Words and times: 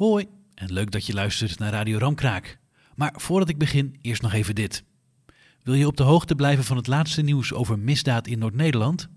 Hoi, 0.00 0.26
en 0.54 0.72
leuk 0.72 0.90
dat 0.90 1.06
je 1.06 1.14
luistert 1.14 1.58
naar 1.58 1.72
Radio 1.72 1.98
Ramkraak. 1.98 2.58
Maar 2.94 3.12
voordat 3.16 3.48
ik 3.48 3.58
begin, 3.58 3.98
eerst 4.02 4.22
nog 4.22 4.32
even 4.32 4.54
dit. 4.54 4.84
Wil 5.62 5.74
je 5.74 5.86
op 5.86 5.96
de 5.96 6.02
hoogte 6.02 6.34
blijven 6.34 6.64
van 6.64 6.76
het 6.76 6.86
laatste 6.86 7.22
nieuws 7.22 7.52
over 7.52 7.78
misdaad 7.78 8.26
in 8.26 8.38
Noord-Nederland? 8.38 9.08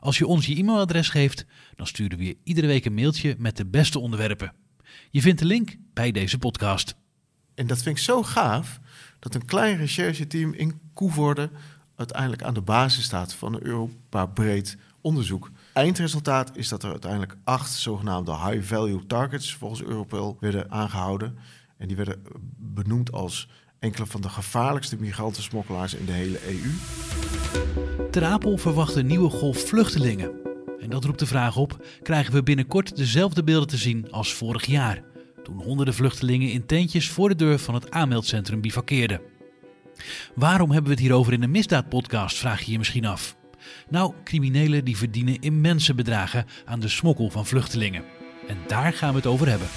Als 0.00 0.18
je 0.18 0.26
ons 0.26 0.46
je 0.46 0.56
e-mailadres 0.56 1.08
geeft, 1.08 1.44
dan 1.76 1.86
sturen 1.86 2.18
we 2.18 2.24
je 2.24 2.36
iedere 2.42 2.66
week 2.66 2.84
een 2.84 2.94
mailtje 2.94 3.34
met 3.38 3.56
de 3.56 3.66
beste 3.66 3.98
onderwerpen. 3.98 4.52
Je 5.10 5.20
vindt 5.20 5.38
de 5.38 5.46
link 5.46 5.76
bij 5.92 6.12
deze 6.12 6.38
podcast. 6.38 6.94
En 7.54 7.66
dat 7.66 7.82
vind 7.82 7.96
ik 7.96 8.02
zo 8.02 8.22
gaaf 8.22 8.80
dat 9.18 9.34
een 9.34 9.44
klein 9.44 9.76
rechercheteam 9.76 10.52
in 10.52 10.80
Koevoorde 10.94 11.50
uiteindelijk 11.94 12.42
aan 12.42 12.54
de 12.54 12.62
basis 12.62 13.04
staat 13.04 13.34
van 13.34 13.54
een 13.54 13.66
Europa 13.66 14.26
breed 14.26 14.76
onderzoek. 15.00 15.50
Eindresultaat 15.76 16.56
is 16.56 16.68
dat 16.68 16.82
er 16.82 16.90
uiteindelijk 16.90 17.36
acht 17.44 17.72
zogenaamde 17.72 18.36
high-value 18.36 19.06
targets 19.06 19.54
volgens 19.54 19.82
Europol 19.82 20.36
werden 20.40 20.70
aangehouden. 20.70 21.38
En 21.78 21.86
die 21.86 21.96
werden 21.96 22.22
benoemd 22.56 23.12
als 23.12 23.48
enkele 23.78 24.06
van 24.06 24.20
de 24.20 24.28
gevaarlijkste 24.28 24.96
migrantensmokkelaars 24.96 25.94
in 25.94 26.04
de 26.04 26.12
hele 26.12 26.38
EU. 26.48 26.70
Ter 28.10 28.24
Apel 28.24 28.56
verwacht 28.56 28.94
een 28.94 29.06
nieuwe 29.06 29.30
golf 29.30 29.58
vluchtelingen. 29.58 30.30
En 30.80 30.90
dat 30.90 31.04
roept 31.04 31.18
de 31.18 31.26
vraag 31.26 31.56
op: 31.56 31.86
krijgen 32.02 32.32
we 32.32 32.42
binnenkort 32.42 32.96
dezelfde 32.96 33.44
beelden 33.44 33.68
te 33.68 33.76
zien 33.76 34.12
als 34.12 34.34
vorig 34.34 34.66
jaar? 34.66 35.02
Toen 35.42 35.62
honderden 35.62 35.94
vluchtelingen 35.94 36.52
in 36.52 36.66
tentjes 36.66 37.08
voor 37.08 37.28
de 37.28 37.34
deur 37.34 37.58
van 37.58 37.74
het 37.74 37.90
aanmeldcentrum 37.90 38.60
bivakkeerden. 38.60 39.20
Waarom 40.34 40.70
hebben 40.70 40.90
we 40.90 40.96
het 40.96 41.06
hierover 41.06 41.32
in 41.32 41.42
een 41.42 41.50
misdaadpodcast, 41.50 42.36
vraag 42.36 42.62
je 42.62 42.72
je 42.72 42.78
misschien 42.78 43.06
af. 43.06 43.36
Nou, 43.88 44.14
criminelen 44.24 44.84
die 44.84 44.96
verdienen 44.96 45.40
immense 45.40 45.94
bedragen 45.94 46.46
aan 46.64 46.80
de 46.80 46.88
smokkel 46.88 47.30
van 47.30 47.46
vluchtelingen. 47.46 48.04
En 48.48 48.56
daar 48.66 48.92
gaan 48.92 49.10
we 49.10 49.16
het 49.16 49.26
over 49.26 49.48
hebben. 49.48 49.68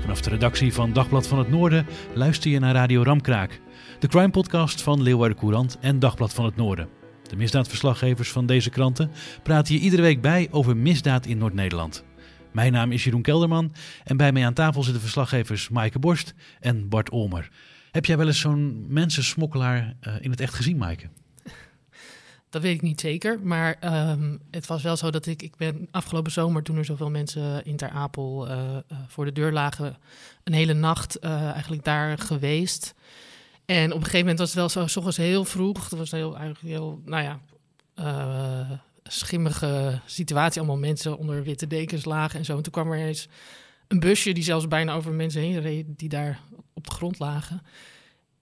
Vanaf 0.00 0.20
de 0.20 0.30
redactie 0.30 0.72
van 0.72 0.92
Dagblad 0.92 1.28
van 1.28 1.38
het 1.38 1.48
Noorden 1.48 1.86
luister 2.14 2.50
je 2.50 2.58
naar 2.58 2.74
Radio 2.74 3.02
Ramkraak, 3.02 3.60
de 3.98 4.08
crime-podcast 4.08 4.82
van 4.82 5.02
Leeuwarden 5.02 5.36
Courant 5.36 5.78
en 5.80 5.98
Dagblad 5.98 6.34
van 6.34 6.44
het 6.44 6.56
Noorden. 6.56 6.88
De 7.22 7.36
misdaadverslaggevers 7.36 8.30
van 8.30 8.46
deze 8.46 8.70
kranten 8.70 9.10
praten 9.42 9.74
je 9.74 9.80
iedere 9.80 10.02
week 10.02 10.20
bij 10.20 10.48
over 10.50 10.76
misdaad 10.76 11.26
in 11.26 11.38
Noord-Nederland. 11.38 12.04
Mijn 12.52 12.72
naam 12.72 12.92
is 12.92 13.04
Jeroen 13.04 13.22
Kelderman 13.22 13.72
en 14.04 14.16
bij 14.16 14.32
mij 14.32 14.46
aan 14.46 14.54
tafel 14.54 14.82
zitten 14.82 15.02
verslaggevers 15.02 15.68
Maaike 15.68 15.98
Borst 15.98 16.34
en 16.60 16.88
Bart 16.88 17.10
Olmer. 17.10 17.50
Heb 17.90 18.04
jij 18.04 18.16
wel 18.16 18.26
eens 18.26 18.40
zo'n 18.40 18.84
mensensmokkelaar 18.88 19.94
uh, 20.06 20.14
in 20.20 20.30
het 20.30 20.40
echt 20.40 20.54
gezien, 20.54 20.76
Maaike? 20.76 21.08
Dat 22.50 22.62
weet 22.62 22.74
ik 22.74 22.82
niet 22.82 23.00
zeker, 23.00 23.40
maar 23.42 23.76
um, 24.10 24.40
het 24.50 24.66
was 24.66 24.82
wel 24.82 24.96
zo 24.96 25.10
dat 25.10 25.26
ik, 25.26 25.42
ik 25.42 25.56
ben 25.56 25.88
afgelopen 25.90 26.32
zomer, 26.32 26.62
toen 26.62 26.76
er 26.76 26.84
zoveel 26.84 27.10
mensen 27.10 27.64
in 27.64 27.76
Ter 27.76 27.90
Apel 27.90 28.48
uh, 28.48 28.52
uh, 28.52 28.98
voor 29.06 29.24
de 29.24 29.32
deur 29.32 29.52
lagen, 29.52 29.96
een 30.44 30.52
hele 30.52 30.74
nacht 30.74 31.18
eigenlijk 31.18 31.84
daar 31.84 32.18
geweest. 32.18 32.94
En 33.64 33.86
op 33.86 33.96
een 33.96 34.04
gegeven 34.04 34.18
moment 34.18 34.38
was 34.38 34.54
het 34.54 34.74
wel 34.74 34.88
zo, 34.88 35.10
s 35.10 35.16
heel 35.16 35.44
vroeg, 35.44 35.90
het 35.90 35.98
was 35.98 36.10
heel, 36.10 36.36
eigenlijk 36.36 36.66
heel, 36.66 37.02
nou 37.04 37.22
ja, 37.22 37.40
schimmige 39.02 40.00
situatie. 40.06 40.58
Allemaal 40.60 40.78
mensen 40.78 41.18
onder 41.18 41.42
witte 41.42 41.66
dekens 41.66 42.04
lagen 42.04 42.38
en 42.38 42.44
zo. 42.44 42.56
En 42.56 42.62
toen 42.62 42.72
kwam 42.72 42.92
er 42.92 43.06
eens 43.06 43.28
een 43.88 44.00
busje 44.00 44.32
die 44.32 44.44
zelfs 44.44 44.68
bijna 44.68 44.94
over 44.94 45.12
mensen 45.12 45.40
heen 45.40 45.60
reed, 45.60 45.86
die 45.96 46.08
daar 46.08 46.40
op 46.74 46.86
de 46.86 46.94
grond 46.94 47.18
lagen. 47.18 47.62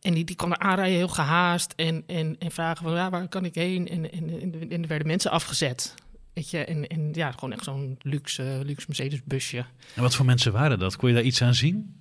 En 0.06 0.14
die, 0.14 0.24
die 0.24 0.36
kwam 0.36 0.52
er 0.52 0.58
aanrijden, 0.58 0.96
heel 0.96 1.08
gehaast. 1.08 1.72
En, 1.76 2.02
en, 2.06 2.36
en 2.38 2.50
vragen 2.50 2.84
van, 2.84 2.94
ja, 2.94 3.10
waar 3.10 3.28
kan 3.28 3.44
ik 3.44 3.54
heen? 3.54 3.88
En, 3.88 4.12
en, 4.12 4.40
en, 4.40 4.70
en 4.70 4.82
er 4.82 4.88
werden 4.88 5.06
mensen 5.06 5.30
afgezet. 5.30 5.94
Weet 6.32 6.50
je, 6.50 6.64
en, 6.64 6.86
en 6.86 7.10
ja, 7.12 7.32
gewoon 7.32 7.52
echt 7.52 7.64
zo'n 7.64 7.98
luxe, 8.02 8.60
luxe 8.64 8.84
Mercedes-busje. 8.86 9.64
En 9.94 10.02
wat 10.02 10.14
voor 10.14 10.24
mensen 10.24 10.52
waren 10.52 10.78
dat? 10.78 10.96
Kon 10.96 11.08
je 11.08 11.14
daar 11.14 11.24
iets 11.24 11.42
aan 11.42 11.54
zien? 11.54 11.94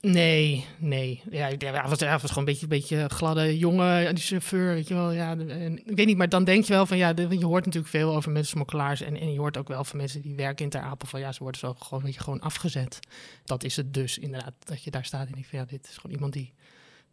Nee, 0.00 0.64
nee. 0.78 1.22
Ja, 1.30 1.48
hij 1.58 1.88
was, 1.88 2.00
hij 2.00 2.10
was 2.10 2.20
gewoon 2.20 2.38
een 2.38 2.44
beetje, 2.44 2.62
een 2.62 2.68
beetje 2.68 3.08
gladde 3.08 3.58
jongen, 3.58 4.14
die 4.14 4.24
chauffeur, 4.24 4.74
weet 4.74 4.88
je 4.88 4.94
wel. 4.94 5.12
Ja, 5.12 5.30
en, 5.36 5.88
ik 5.88 5.96
weet 5.96 6.06
niet, 6.06 6.16
maar 6.16 6.28
dan 6.28 6.44
denk 6.44 6.64
je 6.64 6.72
wel 6.72 6.86
van, 6.86 6.96
ja, 6.96 7.12
je 7.16 7.44
hoort 7.44 7.64
natuurlijk 7.64 7.92
veel 7.92 8.14
over 8.14 8.30
mensensmokkelaars. 8.30 9.00
En, 9.00 9.20
en 9.20 9.32
je 9.32 9.38
hoort 9.38 9.56
ook 9.56 9.68
wel 9.68 9.84
van 9.84 9.96
mensen 9.96 10.22
die 10.22 10.34
werken 10.34 10.64
in 10.64 10.70
Ter 10.70 10.80
Apel 10.80 11.08
van, 11.08 11.20
ja, 11.20 11.32
ze 11.32 11.42
worden 11.42 11.60
zo 11.60 11.74
gewoon, 11.78 12.02
weet 12.02 12.14
je, 12.14 12.20
gewoon 12.20 12.40
afgezet. 12.40 12.98
Dat 13.44 13.64
is 13.64 13.76
het 13.76 13.94
dus, 13.94 14.18
inderdaad, 14.18 14.54
dat 14.64 14.84
je 14.84 14.90
daar 14.90 15.04
staat 15.04 15.26
en 15.26 15.32
denkt 15.32 15.48
van, 15.48 15.58
ja, 15.58 15.64
dit 15.64 15.88
is 15.88 15.96
gewoon 15.96 16.14
iemand 16.14 16.32
die 16.32 16.52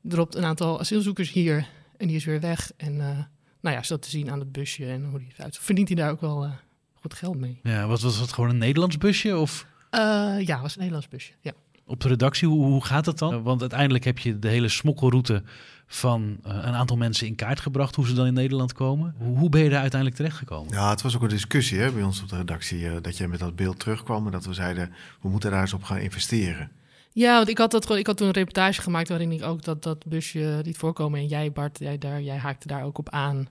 dropt 0.03 0.36
een 0.36 0.46
aantal 0.46 0.80
asielzoekers 0.80 1.31
hier 1.31 1.68
en 1.97 2.08
die 2.08 2.16
is 2.16 2.25
weer 2.25 2.40
weg. 2.40 2.72
En 2.78 2.94
uh, 2.94 3.00
nou 3.62 3.75
ja, 3.75 3.80
is 3.80 3.88
dat 3.88 4.02
te 4.02 4.09
zien 4.09 4.31
aan 4.31 4.40
het 4.40 4.52
busje 4.52 4.86
en 4.86 5.06
hoe 5.06 5.19
die 5.19 5.34
eruit 5.38 5.58
Verdient 5.58 5.88
hij 5.88 5.97
daar 5.97 6.12
ook 6.12 6.22
wel 6.22 6.46
uh, 6.46 6.52
goed 6.94 7.14
geld 7.14 7.38
mee. 7.38 7.59
Ja, 7.64 7.88
was, 7.88 8.02
was 8.02 8.19
het 8.19 8.34
gewoon 8.34 8.50
een 8.50 8.58
Nederlands 8.58 8.97
busje? 8.97 9.38
Of? 9.38 9.66
Uh, 9.92 10.36
ja, 10.40 10.62
was 10.62 10.74
een 10.74 10.80
Nederlands 10.80 11.08
busje, 11.08 11.34
ja. 11.42 11.52
Op 11.86 12.00
de 12.00 12.08
redactie, 12.08 12.47
hoe, 12.47 12.66
hoe 12.66 12.86
gaat 12.86 13.06
dat 13.06 13.19
dan? 13.19 13.44
Want 13.44 13.62
uiteindelijk 13.62 14.03
heb 14.03 14.19
je 14.19 14.40
de 14.40 14.47
hele 14.47 14.68
smokkelroute 14.68 15.44
van 15.88 16.38
uh, 16.47 16.53
een 16.53 16.74
aantal 16.74 16.97
mensen 16.97 17.28
in 17.28 17.36
kaart 17.36 17.59
gebracht, 17.59 17.96
hoe 17.96 18.08
ze 18.08 18.13
dan 18.13 18.25
in 18.25 18.34
Nederland 18.34 18.74
komen. 18.74 19.16
Hoe, 19.18 19.38
hoe 19.38 19.50
ben 19.50 19.63
je 19.63 19.69
daar 19.69 19.81
uiteindelijk 19.81 20.19
terechtgekomen? 20.19 20.74
Ja, 20.74 20.90
het 20.90 21.02
was 21.02 21.16
ook 21.16 21.22
een 21.22 21.30
discussie 21.30 21.80
hè, 21.80 21.92
bij 21.92 22.03
ons 22.03 22.22
op 22.22 22.30
de 22.30 22.38
redactie, 22.38 22.80
uh, 22.80 22.94
dat 23.02 23.18
je 23.18 23.28
met 23.28 23.40
dat 23.40 23.56
beeld 23.56 23.80
terugkwam 23.80 24.25
en 24.25 24.31
dat 24.31 24.46
we 24.46 24.53
zeiden, 24.53 24.94
we 25.22 25.30
moeten 25.30 25.52
daar 25.52 25.62
eens 25.62 25.74
op 25.74 25.84
gaan 25.84 25.97
investeren. 25.97 26.72
Ja, 27.13 27.35
want 27.35 27.50
ik 27.50 27.57
had, 27.57 27.72
dat, 27.72 27.90
ik 27.90 28.07
had 28.07 28.18
toen 28.18 28.28
een 28.28 28.34
reportage 28.34 28.81
gemaakt 28.81 29.09
waarin 29.09 29.31
ik 29.31 29.44
ook 29.44 29.63
dat, 29.63 29.84
dat 29.84 30.06
busje 30.06 30.62
liet 30.63 30.78
voorkomen. 30.78 31.19
En 31.19 31.28
jij, 31.28 31.51
Bart, 31.51 31.79
jij, 31.79 31.97
daar, 31.97 32.22
jij 32.22 32.38
haakte 32.38 32.68
daar 32.68 32.84
ook 32.84 32.97
op 32.97 33.09
aan. 33.09 33.47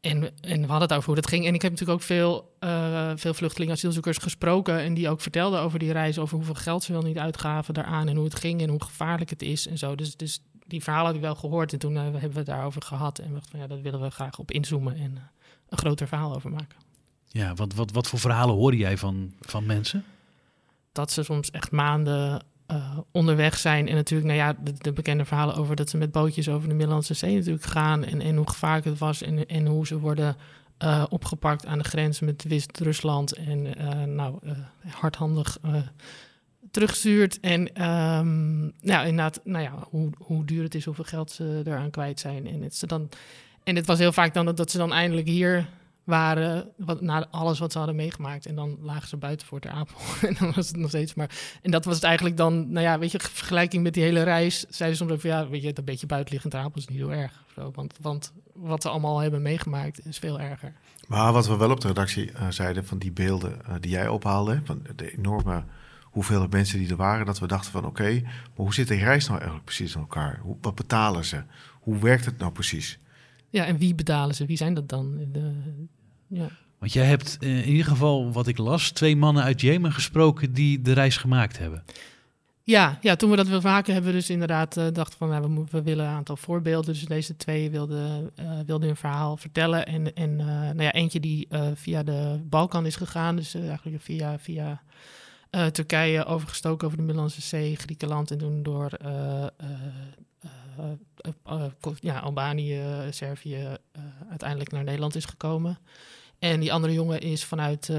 En, 0.00 0.30
en 0.40 0.60
we 0.60 0.66
hadden 0.66 0.88
het 0.88 0.92
over 0.92 1.06
hoe 1.06 1.14
dat 1.14 1.26
ging. 1.26 1.46
En 1.46 1.54
ik 1.54 1.62
heb 1.62 1.70
natuurlijk 1.70 1.98
ook 1.98 2.06
veel, 2.06 2.56
uh, 2.60 3.12
veel 3.14 3.34
vluchtelingen, 3.34 3.74
asielzoekers 3.74 4.18
gesproken. 4.18 4.78
En 4.78 4.94
die 4.94 5.08
ook 5.08 5.20
vertelden 5.20 5.60
over 5.60 5.78
die 5.78 5.92
reis, 5.92 6.18
over 6.18 6.36
hoeveel 6.36 6.54
geld 6.54 6.82
ze 6.82 6.92
wel 6.92 7.02
niet 7.02 7.18
uitgaven 7.18 7.74
daaraan. 7.74 8.08
En 8.08 8.16
hoe 8.16 8.24
het 8.24 8.34
ging 8.34 8.62
en 8.62 8.68
hoe 8.68 8.82
gevaarlijk 8.82 9.30
het 9.30 9.42
is 9.42 9.66
en 9.66 9.78
zo. 9.78 9.94
Dus, 9.94 10.16
dus 10.16 10.42
die 10.66 10.82
verhalen 10.82 11.06
heb 11.06 11.16
ik 11.16 11.22
wel 11.22 11.34
gehoord. 11.34 11.72
En 11.72 11.78
toen 11.78 11.94
uh, 11.94 12.02
hebben 12.02 12.30
we 12.30 12.36
het 12.36 12.46
daarover 12.46 12.82
gehad. 12.82 13.18
En 13.18 13.26
we 13.26 13.32
dachten 13.32 13.50
van 13.50 13.60
ja, 13.60 13.66
dat 13.66 13.80
willen 13.80 14.00
we 14.00 14.10
graag 14.10 14.38
op 14.38 14.50
inzoomen 14.50 14.94
en 14.94 15.10
uh, 15.10 15.20
een 15.68 15.78
groter 15.78 16.08
verhaal 16.08 16.34
over 16.34 16.50
maken. 16.50 16.78
Ja, 17.28 17.54
wat, 17.54 17.74
wat, 17.74 17.90
wat 17.90 18.06
voor 18.06 18.18
verhalen 18.18 18.54
hoorde 18.54 18.76
jij 18.76 18.98
van, 18.98 19.32
van 19.40 19.66
mensen? 19.66 20.04
Dat 20.92 21.12
ze 21.12 21.22
soms 21.22 21.50
echt 21.50 21.70
maanden 21.70 22.42
uh, 22.70 22.98
onderweg 23.10 23.58
zijn. 23.58 23.88
En 23.88 23.94
natuurlijk, 23.94 24.28
nou 24.30 24.40
ja, 24.40 24.56
de, 24.64 24.72
de, 24.78 24.92
bekende 24.92 25.24
verhalen 25.24 25.54
over 25.54 25.76
dat 25.76 25.90
ze 25.90 25.96
met 25.96 26.12
bootjes 26.12 26.48
over 26.48 26.68
de 26.68 26.74
Middellandse 26.74 27.14
Zee 27.14 27.36
natuurlijk 27.36 27.64
gaan. 27.64 28.04
En, 28.04 28.20
en 28.20 28.36
hoe 28.36 28.48
gevaarlijk 28.48 28.84
het 28.84 28.98
was 28.98 29.22
en, 29.22 29.46
en 29.46 29.66
hoe 29.66 29.86
ze 29.86 29.98
worden 29.98 30.36
uh, 30.84 31.04
opgepakt 31.08 31.66
aan 31.66 31.78
de 31.78 31.84
grens 31.84 32.20
met 32.20 32.44
Wit-Rusland. 32.44 33.32
En 33.32 33.66
uh, 33.66 34.02
nou, 34.02 34.38
hardhandig 34.86 35.58
teruggestuurd. 36.72 37.40
En 37.40 37.60
um, 37.88 38.72
nou, 38.80 39.06
inderdaad, 39.06 39.40
nou 39.44 39.64
ja, 39.64 39.72
hoe, 39.90 40.10
hoe 40.18 40.44
duur 40.44 40.62
het 40.62 40.74
is, 40.74 40.84
hoeveel 40.84 41.04
geld 41.04 41.30
ze 41.30 41.62
eraan 41.64 41.90
kwijt 41.90 42.20
zijn. 42.20 42.46
En 42.46 42.62
het, 42.62 42.74
ze 42.74 42.86
dan, 42.86 43.08
en 43.64 43.76
het 43.76 43.86
was 43.86 43.98
heel 43.98 44.12
vaak 44.12 44.34
dan 44.34 44.44
dat, 44.44 44.56
dat 44.56 44.70
ze 44.70 44.78
dan 44.78 44.92
eindelijk 44.92 45.26
hier 45.26 45.68
waren 46.04 46.72
wat, 46.76 47.00
na 47.00 47.26
alles 47.30 47.58
wat 47.58 47.72
ze 47.72 47.78
hadden 47.78 47.96
meegemaakt. 47.96 48.46
En 48.46 48.54
dan 48.54 48.78
lagen 48.80 49.08
ze 49.08 49.16
buiten 49.16 49.46
voor 49.46 49.60
Ter 49.60 49.70
Apel. 49.70 49.96
en 50.28 50.36
dan 50.38 50.52
was 50.54 50.68
het 50.68 50.76
nog 50.76 50.88
steeds 50.88 51.14
maar... 51.14 51.30
En 51.62 51.70
dat 51.70 51.84
was 51.84 51.94
het 51.94 52.04
eigenlijk 52.04 52.36
dan, 52.36 52.72
nou 52.72 52.86
ja, 52.86 52.98
weet 52.98 53.10
je, 53.10 53.20
vergelijking 53.20 53.82
met 53.82 53.94
die 53.94 54.02
hele 54.02 54.22
reis... 54.22 54.64
zeiden 54.68 54.98
ze 54.98 55.06
soms 55.06 55.22
ja, 55.22 55.48
weet 55.48 55.62
je, 55.62 55.72
een 55.74 55.84
beetje 55.84 56.06
buitenliggend 56.06 56.54
Apel 56.54 56.80
is 56.80 56.86
niet 56.86 56.98
heel 56.98 57.12
erg. 57.12 57.44
Want, 57.72 57.94
want 58.00 58.32
wat 58.54 58.82
ze 58.82 58.88
allemaal 58.88 59.18
hebben 59.18 59.42
meegemaakt 59.42 60.06
is 60.06 60.18
veel 60.18 60.40
erger. 60.40 60.72
Maar 61.08 61.32
wat 61.32 61.46
we 61.46 61.56
wel 61.56 61.70
op 61.70 61.80
de 61.80 61.88
redactie 61.88 62.30
uh, 62.30 62.46
zeiden 62.48 62.86
van 62.86 62.98
die 62.98 63.12
beelden 63.12 63.58
uh, 63.68 63.74
die 63.80 63.90
jij 63.90 64.08
ophaalde... 64.08 64.60
van 64.64 64.86
de 64.96 65.16
enorme 65.16 65.64
hoeveelheid 66.02 66.50
mensen 66.50 66.78
die 66.78 66.90
er 66.90 66.96
waren... 66.96 67.26
dat 67.26 67.38
we 67.38 67.46
dachten 67.46 67.72
van, 67.72 67.84
oké, 67.84 68.20
maar 68.22 68.32
hoe 68.54 68.74
zit 68.74 68.88
die 68.88 69.04
reis 69.04 69.24
nou 69.24 69.36
eigenlijk 69.36 69.64
precies 69.64 69.94
in 69.94 70.00
elkaar? 70.00 70.38
Hoe, 70.42 70.56
wat 70.60 70.74
betalen 70.74 71.24
ze? 71.24 71.42
Hoe 71.80 71.98
werkt 71.98 72.24
het 72.24 72.38
nou 72.38 72.52
precies? 72.52 72.98
Ja, 73.52 73.64
en 73.64 73.78
wie 73.78 73.94
betalen 73.94 74.34
ze? 74.34 74.46
Wie 74.46 74.56
zijn 74.56 74.74
dat 74.74 74.88
dan? 74.88 75.18
De, 75.32 75.52
ja. 76.26 76.48
Want 76.78 76.92
jij 76.92 77.04
hebt 77.04 77.36
in 77.40 77.64
ieder 77.64 77.84
geval, 77.84 78.32
wat 78.32 78.46
ik 78.46 78.58
las, 78.58 78.90
twee 78.90 79.16
mannen 79.16 79.42
uit 79.42 79.60
Jemen 79.60 79.92
gesproken 79.92 80.52
die 80.52 80.82
de 80.82 80.92
reis 80.92 81.16
gemaakt 81.16 81.58
hebben. 81.58 81.84
Ja, 82.62 82.98
ja 83.00 83.16
toen 83.16 83.30
we 83.30 83.36
dat 83.36 83.48
wilden 83.48 83.70
maken, 83.70 83.92
hebben 83.92 84.12
we 84.12 84.16
dus 84.16 84.30
inderdaad 84.30 84.76
uh, 84.76 84.86
dacht 84.92 85.14
van, 85.14 85.28
nou, 85.28 85.54
we, 85.54 85.64
we, 85.70 85.82
willen 85.82 86.06
een 86.06 86.14
aantal 86.14 86.36
voorbeelden. 86.36 86.92
Dus 86.92 87.04
deze 87.04 87.36
twee 87.36 87.70
wilden, 87.70 88.30
uh, 88.40 88.50
wilden 88.66 88.86
hun 88.86 88.96
verhaal 88.96 89.36
vertellen. 89.36 89.86
En, 89.86 90.14
en 90.14 90.30
uh, 90.30 90.46
nou 90.46 90.82
ja, 90.82 90.92
eentje 90.92 91.20
die 91.20 91.48
via 91.74 92.02
de 92.02 92.40
Balkan 92.44 92.86
is 92.86 92.96
gegaan, 92.96 93.36
dus 93.36 93.54
eigenlijk 93.54 94.02
via, 94.02 94.38
via 94.38 94.82
Turkije 95.72 96.24
overgestoken 96.24 96.86
over 96.86 96.98
de 96.98 97.04
Middellandse 97.04 97.40
Zee, 97.40 97.76
Griekenland 97.76 98.30
en 98.30 98.38
toen 98.38 98.62
door 98.62 98.90
ja, 102.00 102.18
Albanië, 102.18 102.82
Servië 103.10 103.76
uiteindelijk 104.28 104.70
naar 104.72 104.84
Nederland 104.84 105.14
is 105.14 105.24
gekomen. 105.24 105.78
En 106.38 106.60
die 106.60 106.72
andere 106.72 106.92
jongen 106.92 107.20
is 107.20 107.44
vanuit 107.44 107.90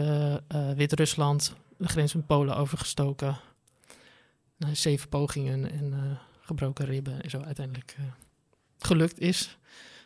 Wit-Rusland 0.76 1.56
de 1.78 1.88
grens 1.88 2.14
met 2.14 2.26
Polen 2.26 2.58
overgestoken. 2.58 3.38
Nou, 4.58 4.76
zeven 4.76 5.10
pogingen 5.10 5.72
en 5.72 6.18
gebroken 6.42 6.86
ribben 6.86 7.24
en 7.24 7.30
zo 7.30 7.42
uiteindelijk 7.42 7.96
gelukt 8.78 9.20
is. 9.20 9.58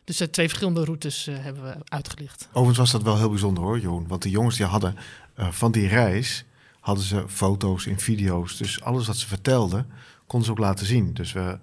Dus 0.03 0.17
twee 0.31 0.47
verschillende 0.47 0.85
routes 0.85 1.25
hebben 1.25 1.63
we 1.63 1.75
uitgelicht. 1.83 2.47
Overigens 2.49 2.77
was 2.77 2.91
dat 2.91 3.03
wel 3.03 3.17
heel 3.17 3.29
bijzonder 3.29 3.63
hoor, 3.63 3.79
Johan. 3.79 4.07
Want 4.07 4.21
de 4.21 4.29
jongens 4.29 4.57
die 4.57 4.65
hadden 4.65 4.95
van 5.35 5.71
die 5.71 5.87
reis 5.87 6.45
hadden 6.79 7.03
ze 7.03 7.23
foto's 7.27 7.85
en 7.85 7.99
video's. 7.99 8.57
Dus 8.57 8.81
alles 8.81 9.07
wat 9.07 9.17
ze 9.17 9.27
vertelden, 9.27 9.87
konden 10.27 10.45
ze 10.45 10.53
ook 10.53 10.59
laten 10.59 10.85
zien. 10.85 11.13
Dus 11.13 11.31
we 11.31 11.39
uh, 11.39 11.53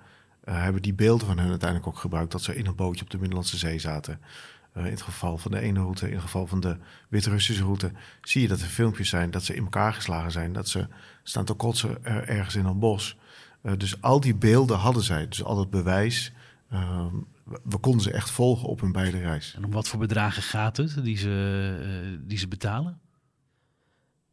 hebben 0.45 0.83
die 0.83 0.95
beelden 0.95 1.27
van 1.27 1.39
hen 1.39 1.49
uiteindelijk 1.49 1.89
ook 1.89 1.99
gebruikt... 1.99 2.33
dat 2.33 2.43
ze 2.43 2.57
in 2.57 2.67
een 2.67 2.75
bootje 2.75 3.05
op 3.05 3.11
de 3.11 3.19
Middellandse 3.19 3.57
Zee 3.57 3.79
zaten. 3.79 4.21
Uh, 4.77 4.85
in 4.85 4.91
het 4.91 5.03
geval 5.03 5.39
van 5.39 5.51
de 5.51 5.61
ene 5.61 5.81
route, 5.81 6.07
in 6.07 6.13
het 6.13 6.23
geval 6.23 6.47
van 6.47 6.61
de 6.61 6.77
Wit-Russische 7.09 7.63
route... 7.63 7.93
zie 8.23 8.43
je 8.43 8.49
dat 8.49 8.61
er 8.61 8.67
filmpjes 8.67 9.09
zijn 9.09 9.31
dat 9.31 9.45
ze 9.45 9.55
in 9.55 9.63
elkaar 9.63 9.95
geslagen 9.95 10.33
zijn. 10.33 10.53
Dat 10.53 10.69
ze 10.69 10.87
staan 11.23 11.45
te 11.45 11.55
kotsen 11.55 12.05
ergens 12.05 12.55
in 12.55 12.65
een 12.65 12.79
bos. 12.79 13.17
Uh, 13.63 13.73
dus 13.79 14.01
al 14.01 14.21
die 14.21 14.35
beelden 14.35 14.79
hadden 14.79 15.03
zij. 15.03 15.29
Dus 15.29 15.45
al 15.45 15.59
het 15.59 15.71
bewijs... 15.71 16.33
Ehm, 16.71 17.15
we 17.45 17.79
konden 17.79 18.03
ze 18.03 18.13
echt 18.13 18.31
volgen 18.31 18.69
op 18.69 18.81
hun 18.81 18.93
beide 18.93 19.19
reis. 19.19 19.55
En 19.57 19.65
om 19.65 19.71
wat 19.71 19.89
voor 19.89 19.99
bedragen 19.99 20.43
gaat 20.43 20.77
het 20.77 21.05
die 21.05 21.17
ze, 21.17 22.23
die 22.27 22.39
ze 22.39 22.49
betalen? 22.49 23.01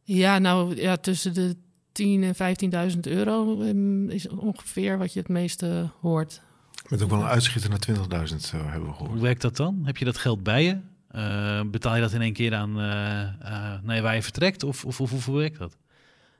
Ja, 0.02 0.38
nou 0.38 0.76
ja, 0.76 0.96
tussen 0.96 1.34
de 1.34 1.56
10 1.92 2.34
en 2.36 2.92
15.000 2.94 2.98
euro 3.00 3.60
um, 3.60 4.10
is 4.10 4.28
ongeveer 4.28 4.98
wat 4.98 5.12
je 5.12 5.18
het 5.18 5.28
meeste 5.28 5.90
hoort. 6.00 6.40
Met 6.88 7.02
ook 7.02 7.10
wel 7.10 7.20
een 7.20 7.26
uitschieter 7.26 7.70
naar 7.70 7.86
20.000 7.88 7.94
uh, 7.94 8.70
hebben 8.70 8.88
we 8.88 8.94
gehoord. 8.94 9.10
Hoe 9.10 9.20
werkt 9.20 9.42
dat 9.42 9.56
dan? 9.56 9.82
Heb 9.84 9.96
je 9.96 10.04
dat 10.04 10.18
geld 10.18 10.42
bij 10.42 10.64
je? 10.64 10.78
Uh, 11.14 11.60
betaal 11.70 11.94
je 11.94 12.00
dat 12.00 12.12
in 12.12 12.22
één 12.22 12.32
keer 12.32 12.54
aan 12.54 12.80
uh, 12.80 13.74
nee, 13.82 14.02
waar 14.02 14.14
je 14.14 14.22
vertrekt? 14.22 14.62
Of, 14.62 14.84
of, 14.84 15.00
of, 15.00 15.12
of 15.12 15.26
hoe 15.26 15.36
werkt 15.36 15.58
dat? 15.58 15.76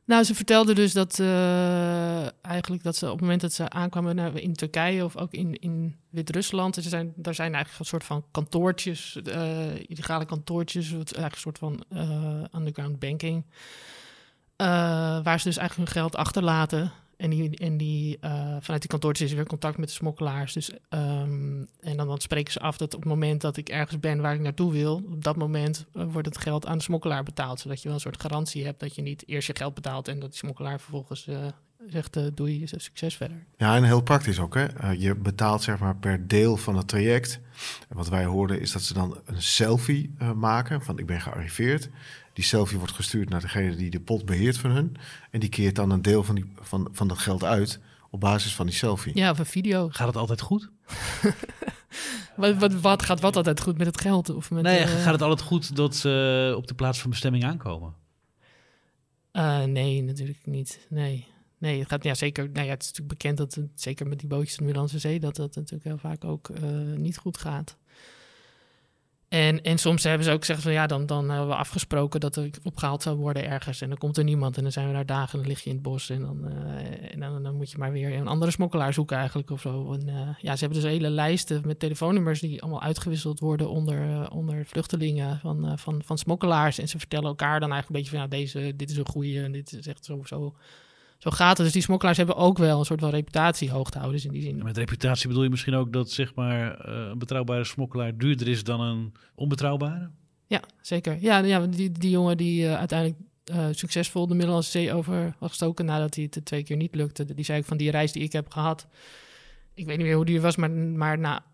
Nou, 0.05 0.25
ze 0.25 0.35
vertelde 0.35 0.75
dus 0.75 0.93
dat 0.93 1.19
uh, 1.19 2.45
eigenlijk 2.45 2.83
dat 2.83 2.97
ze 2.97 3.07
op 3.07 3.13
het 3.13 3.21
moment 3.21 3.41
dat 3.41 3.53
ze 3.53 3.69
aankwamen 3.69 4.15
naar, 4.17 4.37
in 4.37 4.55
Turkije 4.55 5.05
of 5.05 5.17
ook 5.17 5.33
in, 5.33 5.55
in 5.55 5.97
Wit-Rusland, 6.11 6.77
er 6.77 6.83
zijn, 6.83 7.13
daar 7.17 7.35
zijn 7.35 7.55
eigenlijk 7.55 7.81
een 7.81 7.87
soort 7.87 8.05
van 8.05 8.25
kantoortjes, 8.31 9.19
uh, 9.25 9.75
illegale 9.87 10.25
kantoortjes, 10.25 10.93
eigenlijk 10.93 11.35
een 11.35 11.41
soort 11.41 11.59
van 11.59 11.85
uh, 11.93 12.45
underground 12.55 12.99
banking, 12.99 13.45
waar 14.57 15.41
ze 15.41 15.49
dus 15.49 15.57
eigenlijk 15.57 15.77
hun 15.77 16.03
geld 16.03 16.17
achterlaten. 16.17 16.93
En 17.23 17.31
die, 17.31 17.77
die, 17.77 18.19
uh, 18.21 18.57
vanuit 18.61 18.81
die 18.81 18.91
kantoortjes 18.91 19.31
is 19.31 19.37
weer 19.37 19.47
contact 19.47 19.79
met 19.79 19.89
de 19.89 19.95
smokkelaars. 19.95 20.53
Dus, 20.53 20.71
um, 20.71 21.69
en 21.81 21.97
dan, 21.97 22.07
dan 22.07 22.21
spreken 22.21 22.53
ze 22.53 22.61
af 22.61 22.77
dat 22.77 22.95
op 22.95 23.01
het 23.01 23.09
moment 23.09 23.41
dat 23.41 23.57
ik 23.57 23.69
ergens 23.69 24.01
ben 24.01 24.21
waar 24.21 24.35
ik 24.35 24.41
naartoe 24.41 24.73
wil, 24.73 25.03
op 25.11 25.25
dat 25.25 25.37
moment 25.37 25.87
uh, 25.95 26.05
wordt 26.09 26.29
het 26.29 26.39
geld 26.39 26.67
aan 26.67 26.77
de 26.77 26.83
smokkelaar 26.83 27.23
betaald. 27.23 27.61
Zodat 27.61 27.79
je 27.79 27.85
wel 27.85 27.95
een 27.95 28.01
soort 28.01 28.21
garantie 28.21 28.65
hebt 28.65 28.81
dat 28.81 28.95
je 28.95 29.03
niet 29.03 29.29
eerst 29.29 29.47
je 29.47 29.57
geld 29.57 29.75
betaalt 29.75 30.09
en 30.09 30.19
dat 30.19 30.31
die 30.31 30.39
smokkelaar 30.39 30.81
vervolgens 30.81 31.29
zegt: 31.87 32.37
doe 32.37 32.59
je 32.59 32.67
succes 32.67 33.17
verder. 33.17 33.45
Ja, 33.57 33.77
en 33.77 33.85
heel 33.85 34.03
praktisch 34.03 34.39
ook. 34.39 34.55
Hè? 34.55 34.91
je 34.91 35.15
betaalt 35.15 35.63
zeg 35.63 35.79
maar 35.79 35.97
per 35.97 36.29
deel 36.29 36.57
van 36.57 36.77
het 36.77 36.89
traject. 36.89 37.41
En 37.89 37.97
wat 37.97 38.09
wij 38.09 38.25
hoorden 38.25 38.61
is 38.61 38.73
dat 38.73 38.83
ze 38.83 38.95
dan 38.95 39.21
een 39.25 39.43
selfie 39.43 40.15
maken 40.35 40.83
van 40.83 40.99
ik 40.99 41.07
ben 41.07 41.21
gearriveerd. 41.21 41.91
Die 42.33 42.45
selfie 42.45 42.79
wordt 42.79 42.93
gestuurd 42.93 43.29
naar 43.29 43.41
degene 43.41 43.77
die 43.77 43.91
de 43.91 44.01
pot 44.01 44.25
beheert 44.25 44.59
van 44.59 44.71
hun. 44.71 44.97
En 45.31 45.41
die 45.41 45.49
keert 45.49 45.75
dan 45.75 45.91
een 45.91 46.03
deel 46.03 46.25
van, 46.25 46.35
die, 46.35 46.53
van, 46.61 46.89
van 46.93 47.09
dat 47.09 47.19
geld 47.19 47.45
uit 47.45 47.81
op 48.11 48.21
basis 48.21 48.55
van 48.55 48.67
die 48.67 48.75
selfie. 48.75 49.17
Ja, 49.17 49.31
of 49.31 49.39
een 49.39 49.47
video. 49.47 49.89
Gaat 49.89 50.07
het 50.07 50.17
altijd 50.17 50.41
goed? 50.41 50.71
wat, 52.37 52.57
wat, 52.57 52.73
wat, 52.73 53.03
gaat 53.03 53.21
wat 53.21 53.37
altijd 53.37 53.61
goed 53.61 53.79
met 53.79 53.87
het 53.87 54.01
geld? 54.01 54.31
Of 54.31 54.51
met, 54.51 54.63
nee, 54.63 54.81
uh... 54.81 54.87
gaat 54.87 55.13
het 55.13 55.23
altijd 55.23 55.49
goed 55.49 55.77
dat 55.77 55.97
ze 55.97 56.55
op 56.57 56.67
de 56.67 56.75
plaats 56.75 57.01
van 57.01 57.11
bestemming 57.11 57.45
aankomen? 57.45 57.95
Uh, 59.33 59.63
nee, 59.63 60.03
natuurlijk 60.03 60.47
niet. 60.47 60.87
Nee. 60.89 61.27
Nee, 61.59 61.79
het 61.79 61.89
gaat 61.89 62.05
ja, 62.05 62.15
zeker. 62.15 62.51
Nou 62.51 62.67
ja, 62.67 62.73
het 62.73 62.83
is 62.83 62.89
natuurlijk 62.89 63.19
bekend 63.19 63.37
dat 63.39 63.55
het, 63.55 63.71
zeker 63.75 64.07
met 64.07 64.19
die 64.19 64.29
bootjes 64.29 64.51
in 64.51 64.57
de 64.57 64.65
Middellandse 64.65 64.99
Zee, 64.99 65.21
dat 65.21 65.37
dat 65.37 65.55
natuurlijk 65.55 65.85
heel 65.85 65.99
vaak 65.99 66.25
ook 66.25 66.49
uh, 66.49 66.97
niet 66.97 67.17
goed 67.17 67.39
gaat. 67.39 67.77
En, 69.33 69.63
en 69.63 69.79
soms 69.79 70.03
hebben 70.03 70.27
ze 70.27 70.33
ook 70.33 70.39
gezegd 70.39 70.63
van 70.63 70.73
ja, 70.73 70.87
dan, 70.87 71.07
dan 71.07 71.31
hebben 71.31 71.49
we 71.49 71.55
afgesproken 71.55 72.21
dat 72.21 72.37
er 72.37 72.51
opgehaald 72.63 73.03
zou 73.03 73.17
worden 73.17 73.49
ergens. 73.49 73.81
En 73.81 73.89
dan 73.89 73.99
komt 73.99 74.17
er 74.17 74.25
niemand 74.25 74.57
en 74.57 74.63
dan 74.63 74.73
zijn 74.73 74.87
we 74.87 74.93
daar 74.93 75.07
dagen 75.07 75.33
en 75.33 75.39
dan 75.39 75.49
lig 75.49 75.63
je 75.63 75.69
in 75.69 75.75
het 75.75 75.85
bos. 75.85 76.11
En 76.11 76.21
dan, 76.21 76.45
uh, 76.45 77.13
en 77.13 77.21
dan, 77.21 77.43
dan, 77.43 77.55
moet 77.55 77.71
je 77.71 77.79
maar 77.79 77.93
weer 77.93 78.13
een 78.13 78.27
andere 78.27 78.51
smokkelaar 78.51 78.93
zoeken 78.93 79.17
eigenlijk 79.17 79.51
of 79.51 79.61
zo. 79.61 79.93
En 79.93 80.09
uh, 80.09 80.15
ja, 80.41 80.57
ze 80.57 80.65
hebben 80.65 80.83
dus 80.83 80.91
hele 80.91 81.11
lijsten 81.11 81.63
met 81.67 81.79
telefoonnummers 81.79 82.41
die 82.41 82.63
allemaal 82.63 82.83
uitgewisseld 82.83 83.41
worden 83.41 83.71
onder, 83.71 84.09
uh, 84.09 84.27
onder 84.33 84.67
vluchtelingen 84.67 85.39
van, 85.39 85.79
van, 85.79 86.03
van 86.05 86.19
smokkelaars. 86.19 86.79
En 86.79 86.89
ze 86.89 86.99
vertellen 86.99 87.29
elkaar 87.29 87.61
dan 87.61 87.73
eigenlijk 87.73 87.89
een 87.89 88.11
beetje 88.11 88.29
van 88.29 88.39
ja, 88.39 88.45
deze, 88.45 88.77
dit 88.77 88.91
is 88.91 88.97
een 88.97 89.09
goede 89.09 89.43
en 89.43 89.53
dit 89.53 89.73
is 89.73 89.87
echt 89.87 90.05
zo, 90.05 90.21
zo, 90.25 90.55
zo 91.23 91.31
gaat 91.31 91.57
het. 91.57 91.67
Dus 91.67 91.73
die 91.73 91.83
smokkelaars 91.83 92.17
hebben 92.17 92.37
ook 92.37 92.59
wel 92.59 92.79
een 92.79 92.85
soort 92.85 93.01
van 93.01 93.11
reputatie 93.11 93.71
hoog 93.71 93.91
te 93.91 93.99
houden. 93.99 94.21
Dus 94.21 94.27
in 94.27 94.33
die 94.33 94.43
zin. 94.43 94.63
met 94.65 94.77
reputatie 94.77 95.29
bedoel 95.29 95.43
je 95.43 95.51
misschien 95.51 95.75
ook 95.75 95.93
dat 95.93 96.11
zeg 96.11 96.35
maar, 96.35 96.89
uh, 96.89 97.09
een 97.11 97.19
betrouwbare 97.19 97.65
smokkelaar 97.65 98.17
duurder 98.17 98.49
is 98.49 98.65
dan 98.65 98.81
een 98.81 99.15
onbetrouwbare? 99.35 100.11
Ja, 100.47 100.63
zeker. 100.81 101.17
Ja, 101.21 101.39
ja 101.39 101.67
die, 101.67 101.93
die 101.93 102.11
jongen 102.11 102.37
die 102.37 102.63
uh, 102.63 102.79
uiteindelijk 102.79 103.21
uh, 103.53 103.67
succesvol 103.71 104.27
de 104.27 104.35
Middellandse 104.35 104.71
Zee 104.71 104.93
over 104.93 105.37
was 105.39 105.49
gestoken 105.49 105.85
nadat 105.85 106.15
hij 106.15 106.29
het 106.31 106.45
twee 106.45 106.63
keer 106.63 106.77
niet 106.77 106.95
lukte. 106.95 107.35
Die 107.35 107.45
zei 107.45 107.59
ik 107.59 107.65
van 107.65 107.77
die 107.77 107.91
reis 107.91 108.13
die 108.13 108.23
ik 108.23 108.33
heb 108.33 108.51
gehad. 108.51 108.87
Ik 109.75 109.87
weet 109.87 109.97
niet 109.97 110.07
meer 110.07 110.17
hoe 110.17 110.25
die 110.25 110.41
was, 110.41 110.57
maar, 110.57 110.71
maar 110.71 111.19
na 111.19 111.45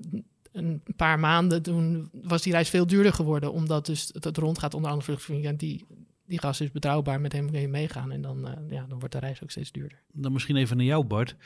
een 0.53 0.83
paar 0.97 1.19
maanden 1.19 1.63
toen 1.63 2.11
was 2.13 2.43
die 2.43 2.53
reis 2.53 2.69
veel 2.69 2.87
duurder 2.87 3.13
geworden. 3.13 3.53
Omdat 3.53 3.87
dus 3.87 4.11
het, 4.13 4.25
het 4.25 4.37
rondgaat 4.37 4.75
onder 4.75 4.91
andere 4.91 5.11
vluchtelingen 5.11 5.57
die 5.57 5.87
die 6.29 6.41
gast 6.41 6.61
is 6.61 6.71
betrouwbaar, 6.71 7.21
met 7.21 7.33
hem 7.33 7.51
kun 7.51 7.61
je 7.61 7.69
meegaan. 7.69 8.13
En 8.13 8.21
dan, 8.21 8.49
uh, 8.49 8.71
ja, 8.71 8.85
dan 8.89 8.99
wordt 8.99 9.15
de 9.15 9.21
reis 9.21 9.43
ook 9.43 9.51
steeds 9.51 9.73
duurder. 9.73 9.99
Dan 10.13 10.33
misschien 10.33 10.57
even 10.57 10.77
naar 10.77 10.87
jou, 10.87 11.05
Bart. 11.05 11.37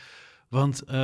Want 0.49 0.83
uh, 0.87 0.95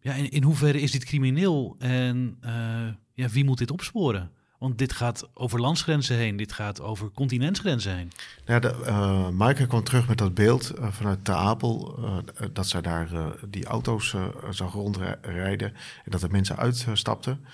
ja, 0.00 0.14
in, 0.14 0.30
in, 0.30 0.42
hoeverre 0.42 0.80
is 0.80 0.90
dit 0.90 1.04
crimineel 1.04 1.76
en 1.78 2.38
uh, 2.44 2.88
ja, 3.14 3.28
wie 3.28 3.44
moet 3.44 3.58
dit 3.58 3.70
opsporen? 3.70 4.30
Want 4.58 4.78
dit 4.78 4.92
gaat 4.92 5.28
over 5.34 5.60
landsgrenzen 5.60 6.16
heen, 6.16 6.36
dit 6.36 6.52
gaat 6.52 6.80
over 6.80 7.10
continentsgrenzen 7.10 7.96
heen. 7.96 8.10
Ja, 8.46 8.58
de, 8.58 8.74
uh, 8.86 9.28
Maaike 9.28 9.66
kwam 9.66 9.84
terug 9.84 10.08
met 10.08 10.18
dat 10.18 10.34
beeld 10.34 10.78
uh, 10.78 10.86
vanuit 10.90 11.24
Ter 11.24 11.34
Apel, 11.34 11.98
uh, 11.98 12.16
dat 12.52 12.66
zij 12.66 12.80
daar 12.80 13.08
die 13.48 13.64
auto's 13.64 14.16
zag 14.50 14.72
rondrijden 14.72 15.72
en 16.04 16.10
dat 16.10 16.22
er 16.22 16.30
mensen 16.30 16.56
uitstapten. 16.56 17.44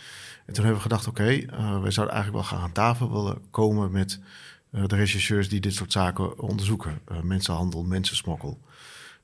En 0.47 0.55
toen 0.55 0.65
hebben 0.65 0.83
we 0.83 0.89
gedacht, 0.89 1.07
oké, 1.07 1.23
okay, 1.23 1.81
wij 1.81 1.91
zouden 1.91 2.15
eigenlijk 2.15 2.33
wel 2.33 2.59
gaan 2.59 2.67
aan 2.67 2.73
tafel 2.73 3.13
willen 3.13 3.51
komen 3.51 3.91
met 3.91 4.21
uh, 4.21 4.27
de 4.85 4.97
rechercheurs 4.97 5.49
die 5.49 5.61
dit 5.61 5.75
soort 5.75 5.93
zaken 5.93 6.39
onderzoeken. 6.39 7.01
Uh, 7.13 7.21
mensenhandel, 7.21 7.85
mensensmokkel. 7.85 8.61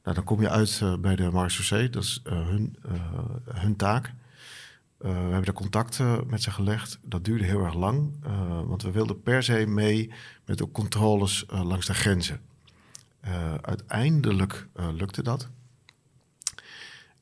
Nou, 0.02 0.14
dan 0.16 0.24
kom 0.24 0.40
je 0.40 0.48
uit 0.48 0.80
uh, 0.82 0.96
bij 0.96 1.16
de 1.16 1.30
marechaussee, 1.30 1.90
dat 1.90 2.02
is 2.02 2.20
hun, 2.24 2.76
hun 3.52 3.76
taak. 3.76 4.12
we 4.98 5.08
hebben 5.08 5.44
er 5.44 5.52
contact 5.52 5.98
met 6.26 6.42
ze 6.42 6.50
gelegd. 6.50 6.98
Dat 7.02 7.24
duurde 7.24 7.44
heel 7.44 7.64
erg 7.64 7.74
lang, 7.74 8.12
want 8.66 8.82
we 8.82 8.90
wilden 8.90 9.22
per 9.22 9.42
se 9.42 9.66
mee 9.66 10.12
met 10.44 10.58
de 10.58 10.70
controles 10.70 11.44
langs 11.48 11.86
de 11.86 11.94
grenzen. 11.94 12.40
uiteindelijk 13.60 14.68
lukte 14.74 15.22
dat. 15.22 15.48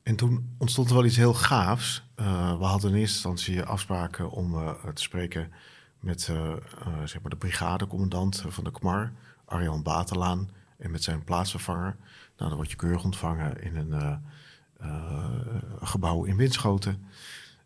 En 0.03 0.15
toen 0.15 0.55
ontstond 0.57 0.89
er 0.89 0.95
wel 0.95 1.05
iets 1.05 1.15
heel 1.15 1.33
gaafs. 1.33 2.03
we 2.15 2.65
hadden 2.65 2.91
in 2.91 2.97
eerste 2.97 3.13
instantie 3.13 3.63
afspraken 3.63 4.31
om 4.31 4.51
te 4.93 5.01
spreken 5.01 5.51
met 6.01 6.27
uh, 6.31 6.37
uh, 6.37 6.55
zeg 7.05 7.21
maar 7.21 7.29
de 7.29 7.37
brigadecommandant 7.37 8.43
van 8.47 8.63
de 8.63 8.71
KMAR, 8.71 9.11
Arjan 9.45 9.83
Batelaan, 9.83 10.49
en 10.77 10.91
met 10.91 11.03
zijn 11.03 11.23
plaatsvervanger. 11.23 11.95
Nou, 12.37 12.49
dan 12.49 12.55
word 12.55 12.69
je 12.69 12.75
keurig 12.75 13.03
ontvangen 13.03 13.61
in 13.61 13.75
een 13.75 14.21
gebouw 15.81 16.23
in 16.23 16.37
Winschoten. 16.37 17.05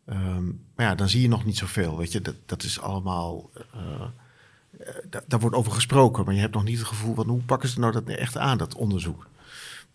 Um, 0.05 0.65
maar 0.75 0.85
ja, 0.85 0.95
dan 0.95 1.09
zie 1.09 1.21
je 1.21 1.27
nog 1.27 1.45
niet 1.45 1.57
zoveel, 1.57 1.97
weet 1.97 2.11
je. 2.11 2.21
Dat, 2.21 2.35
dat 2.45 2.63
is 2.63 2.79
allemaal... 2.79 3.49
daar 5.27 5.39
wordt 5.39 5.55
over 5.55 5.71
gesproken, 5.71 6.25
maar 6.25 6.33
je 6.33 6.39
hebt 6.39 6.53
nog 6.53 6.63
niet 6.63 6.77
het 6.77 6.87
gevoel 6.87 7.15
van... 7.15 7.27
hoe 7.27 7.41
pakken 7.41 7.69
ze 7.69 7.79
nou 7.79 7.91
dat 7.91 8.03
echt 8.07 8.37
aan, 8.37 8.57
dat 8.57 8.75
onderzoek? 8.75 9.27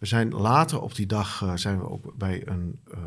We 0.01 0.07
zijn 0.07 0.31
later 0.31 0.81
op 0.81 0.95
die 0.95 1.07
dag 1.07 1.53
zijn 1.55 1.79
we 1.79 1.89
ook 1.89 2.13
bij 2.17 2.47
een 2.47 2.79
eh, 2.93 3.01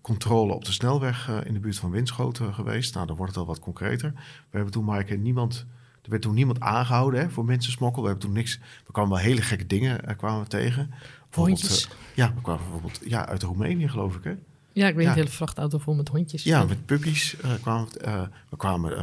controle 0.00 0.52
op 0.52 0.64
de 0.64 0.72
snelweg 0.72 1.28
eh, 1.28 1.38
in 1.44 1.52
de 1.52 1.60
buurt 1.60 1.78
van 1.78 1.90
Winschoten 1.90 2.54
geweest. 2.54 2.94
Nou, 2.94 3.06
dan 3.06 3.16
wordt 3.16 3.32
het 3.32 3.40
al 3.40 3.48
wat 3.48 3.58
concreter. 3.58 4.12
We 4.14 4.56
hebben 4.56 4.72
toen, 4.72 4.84
Maaike, 4.84 5.16
niemand... 5.16 5.66
Er 6.02 6.10
werd 6.10 6.22
toen 6.22 6.34
niemand 6.34 6.60
aangehouden 6.60 7.20
hè, 7.20 7.30
voor 7.30 7.44
mensensmokkel. 7.44 8.02
We 8.02 8.08
hebben 8.08 8.26
toen 8.26 8.34
niks... 8.34 8.60
We 8.86 8.92
kwamen 8.92 9.10
wel 9.10 9.20
hele 9.20 9.42
gekke 9.42 9.66
dingen 9.66 10.00
uh, 10.08 10.16
kwamen 10.16 10.42
we 10.42 10.48
tegen. 10.48 10.90
Hondjes? 11.30 11.86
Uh, 11.86 11.92
ja, 12.14 12.34
we 12.34 12.40
kwamen 12.40 12.62
bijvoorbeeld 12.62 13.00
ja, 13.04 13.26
uit 13.26 13.42
Roemenië, 13.42 13.88
geloof 13.88 14.16
ik, 14.16 14.24
hè? 14.24 14.34
Ja, 14.72 14.88
ik 14.88 14.94
weet 14.94 15.04
ja. 15.04 15.10
een 15.10 15.16
hele 15.16 15.28
vrachtauto 15.28 15.78
vol 15.78 15.94
met 15.94 16.08
hondjes. 16.08 16.42
Ja, 16.42 16.64
met 16.64 16.86
puppies 16.86 17.36
uh, 17.44 17.52
kwamen 17.60 17.88
we. 17.92 18.28
we 18.50 18.56
kwamen 18.56 18.98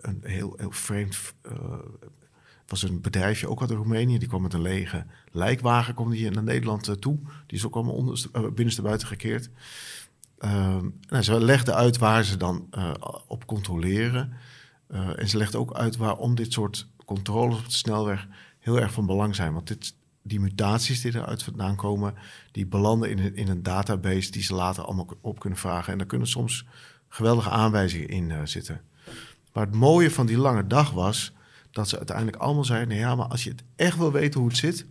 een 0.00 0.20
heel, 0.22 0.54
heel 0.56 0.70
vreemd 0.70 1.34
was 2.66 2.82
een 2.82 3.00
bedrijfje 3.00 3.48
ook 3.48 3.60
uit 3.60 3.70
Roemenië. 3.70 4.18
Die 4.18 4.28
kwam 4.28 4.42
met 4.42 4.52
een 4.52 4.62
lege 4.62 5.06
lijkwagen 5.30 5.94
kwam 5.94 6.10
die 6.10 6.30
naar 6.30 6.42
Nederland 6.42 6.88
eh, 6.88 6.94
toe. 6.94 7.18
Die 7.46 7.58
is 7.58 7.66
ook 7.66 7.74
allemaal 7.74 7.94
onderste, 7.94 8.28
uh, 8.32 8.48
binnenste 8.48 8.82
buiten 8.82 9.08
gekeerd. 9.08 9.50
Uh, 10.38 10.76
nou, 11.08 11.22
ze 11.22 11.40
legde 11.40 11.74
uit 11.74 11.98
waar 11.98 12.24
ze 12.24 12.36
dan 12.36 12.66
uh, 12.78 12.94
op 13.26 13.46
controleren. 13.46 14.32
en 15.16 15.28
ze 15.28 15.36
legde 15.36 15.58
ook 15.58 15.72
uit 15.72 15.96
waarom 15.96 16.34
dit 16.34 16.52
soort 16.52 16.88
controles 17.04 17.58
op 17.58 17.64
de 17.64 17.72
snelweg 17.72 18.26
heel 18.58 18.80
erg 18.80 18.92
van 18.92 19.06
belang 19.06 19.34
zijn. 19.34 19.52
Want 19.52 19.68
dit, 19.68 19.94
die 20.22 20.40
mutaties 20.40 21.00
die 21.00 21.14
eruit 21.14 21.42
vandaan 21.42 21.76
komen, 21.76 22.14
die 22.52 22.66
belanden 22.66 23.10
in 23.10 23.36
in 23.36 23.48
een 23.48 23.62
database 23.62 24.30
die 24.30 24.42
ze 24.42 24.54
later 24.54 24.84
allemaal 24.84 25.08
op 25.20 25.40
kunnen 25.40 25.58
vragen. 25.58 25.92
En 25.92 25.98
daar 25.98 26.06
kunnen 26.06 26.28
soms 26.28 26.66
geweldige 27.08 27.50
aanwijzingen 27.50 28.08
in 28.08 28.48
zitten. 28.48 28.80
Maar 29.52 29.66
het 29.66 29.74
mooie 29.74 30.10
van 30.10 30.26
die 30.26 30.38
lange 30.38 30.66
dag 30.66 30.90
was 30.90 31.32
dat 31.74 31.88
ze 31.88 31.96
uiteindelijk 31.96 32.36
allemaal 32.36 32.64
zeiden: 32.64 32.96
ja, 32.96 33.14
maar 33.14 33.26
als 33.26 33.44
je 33.44 33.50
het 33.50 33.62
echt 33.76 33.96
wil 33.96 34.12
weten 34.12 34.40
hoe 34.40 34.48
het 34.48 34.58
zit, 34.58 34.86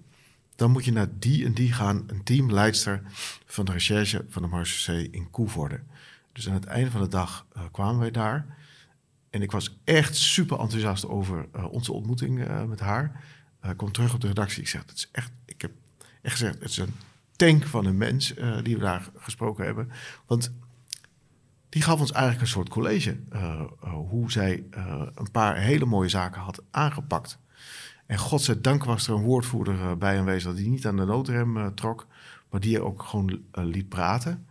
dan 0.56 0.72
moet 0.72 0.86
je 0.86 0.92
naar 0.92 1.08
die 1.20 1.46
en 1.46 1.54
die 1.54 1.74
gaan, 1.74 2.04
een 2.08 2.24
teamleidster 2.24 3.02
van 3.46 3.66
de 3.66 3.72
recherche 3.72 4.26
van 4.30 4.42
de 4.42 4.48
Marseillais 4.48 5.10
in 5.12 5.30
Koevoorde. 5.30 5.80
Dus 6.32 6.48
aan 6.48 6.54
het 6.54 6.66
einde 6.66 6.92
van 6.92 7.02
de 7.02 7.08
dag 7.08 7.46
uh, 7.58 7.64
kwamen 7.72 8.00
wij 8.00 8.12
daar. 8.12 8.46
En 9.30 9.42
ik 9.42 9.52
was 9.52 9.78
echt 9.84 10.16
super 10.16 10.60
enthousiast 10.60 11.08
over 11.08 11.48
uh, 11.56 11.72
onze 11.72 11.94
ontmoeting 11.94 12.40
uh, 12.40 12.64
met 12.64 12.80
haar. 12.80 13.24
Kom 13.76 13.92
terug 13.92 14.14
op 14.14 14.22
de 14.22 14.28
redactie. 14.28 14.62
Ik 14.62 14.68
zeg: 14.68 14.82
het 14.82 14.98
is 14.98 15.10
echt, 15.12 15.32
ik 15.46 15.62
heb 15.62 15.72
echt 16.22 16.34
gezegd, 16.34 16.54
het 16.60 16.70
is 16.70 16.78
een 16.78 16.94
tank 17.36 17.66
van 17.66 17.86
een 17.86 17.98
mens 17.98 18.34
die 18.64 18.76
we 18.76 18.82
daar 18.82 19.10
gesproken 19.18 19.66
hebben. 19.66 19.92
Want 20.26 20.52
die 21.74 21.82
gaf 21.82 22.00
ons 22.00 22.12
eigenlijk 22.12 22.42
een 22.42 22.48
soort 22.48 22.70
college. 22.70 23.18
Uh, 23.34 23.62
hoe 24.10 24.32
zij 24.32 24.64
uh, 24.78 25.02
een 25.16 25.32
paar 25.32 25.58
hele 25.58 25.86
mooie 25.86 26.10
zaken 26.10 26.42
had 26.42 26.64
aangepakt. 26.72 27.40
En 28.06 28.18
godzijdank 28.18 28.84
was 28.84 29.08
er 29.08 29.14
een 29.14 29.22
woordvoerder 29.22 29.98
bij 29.98 30.20
aanwezig 30.20 30.56
die 30.56 30.70
niet 30.70 30.88
aan 30.88 30.98
de 30.98 31.06
noodrem 31.06 31.76
trok, 31.76 32.08
maar 32.50 32.60
die 32.60 32.82
ook 32.82 33.04
gewoon 33.04 33.44
liet 33.52 33.90
praten. 33.90 34.48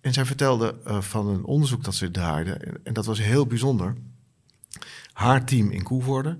En 0.00 0.12
zij 0.12 0.24
vertelde 0.24 0.74
van 1.00 1.26
een 1.26 1.44
onderzoek 1.44 1.84
dat 1.84 1.94
ze 1.94 2.10
draaide, 2.10 2.52
en, 2.52 2.80
en, 2.84 2.92
dat 2.92 3.06
was 3.06 3.18
heel 3.18 3.46
bijzonder. 3.46 3.94
Haar 5.12 5.44
team 5.44 5.70
in 5.70 5.82
Koevoorde, 5.82 6.38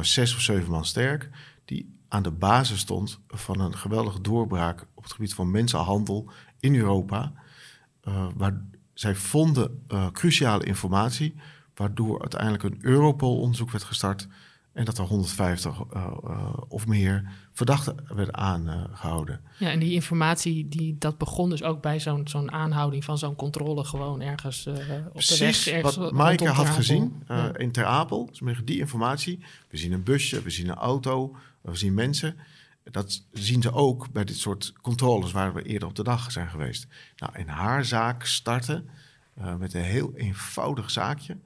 zes 0.00 0.34
of 0.34 0.40
zeven 0.40 0.70
man 0.70 0.84
sterk, 0.84 1.30
die 1.64 1.94
aan 2.08 2.22
de 2.22 2.30
basis 2.30 2.80
stond 2.80 3.20
van 3.28 3.60
een 3.60 3.76
geweldige 3.76 4.20
doorbraak 4.20 4.86
op 4.94 5.02
het 5.02 5.12
gebied 5.12 5.34
van 5.34 5.50
mensenhandel 5.50 6.30
in 6.60 6.74
Europa. 6.74 7.32
waar, 8.36 8.62
zij 8.98 9.14
vonden 9.14 9.82
uh, 9.88 10.10
cruciale 10.10 10.64
informatie, 10.64 11.34
waardoor 11.74 12.20
uiteindelijk 12.20 12.62
een 12.62 12.78
Europol-onderzoek 12.80 13.70
werd 13.70 13.84
gestart 13.84 14.28
en 14.72 14.84
dat 14.84 14.98
er 14.98 15.04
150 15.04 15.82
uh, 15.94 16.06
uh, 16.24 16.52
of 16.68 16.86
meer 16.86 17.30
verdachten 17.52 17.96
werden 18.14 18.36
aangehouden. 18.36 19.40
Ja, 19.58 19.70
en 19.70 19.78
die 19.78 19.92
informatie 19.92 20.68
die 20.68 20.96
dat 20.98 21.18
begon 21.18 21.50
dus 21.50 21.62
ook 21.62 21.82
bij 21.82 22.00
zo'n 22.00 22.28
zo'n 22.28 22.52
aanhouding 22.52 23.04
van 23.04 23.18
zo'n 23.18 23.36
controle 23.36 23.84
gewoon 23.84 24.20
ergens 24.20 24.66
uh, 24.66 24.74
op 25.06 25.12
Precies, 25.12 25.64
de 25.64 25.70
weg. 25.70 25.74
Ergens 25.76 25.96
wat 25.96 26.12
Maaike 26.12 26.48
had 26.48 26.68
gezien 26.68 27.22
ja. 27.28 27.56
in 27.56 27.72
Ter 27.72 27.84
Apel, 27.84 28.30
dus 28.32 28.60
die 28.64 28.78
informatie. 28.78 29.38
We 29.68 29.76
zien 29.76 29.92
een 29.92 30.02
busje, 30.02 30.42
we 30.42 30.50
zien 30.50 30.68
een 30.68 30.74
auto, 30.74 31.36
we 31.60 31.76
zien 31.76 31.94
mensen. 31.94 32.36
Dat 32.90 33.24
zien 33.32 33.62
ze 33.62 33.72
ook 33.72 34.12
bij 34.12 34.24
dit 34.24 34.36
soort 34.36 34.72
controles 34.72 35.32
waar 35.32 35.54
we 35.54 35.62
eerder 35.62 35.88
op 35.88 35.94
de 35.94 36.02
dag 36.02 36.32
zijn 36.32 36.48
geweest. 36.48 36.86
Nou, 37.16 37.34
en 37.34 37.48
haar 37.48 37.84
zaak 37.84 38.24
startte 38.24 38.84
uh, 39.38 39.56
met 39.56 39.74
een 39.74 39.82
heel 39.82 40.14
eenvoudig 40.14 40.90
zaakje. 40.90 41.38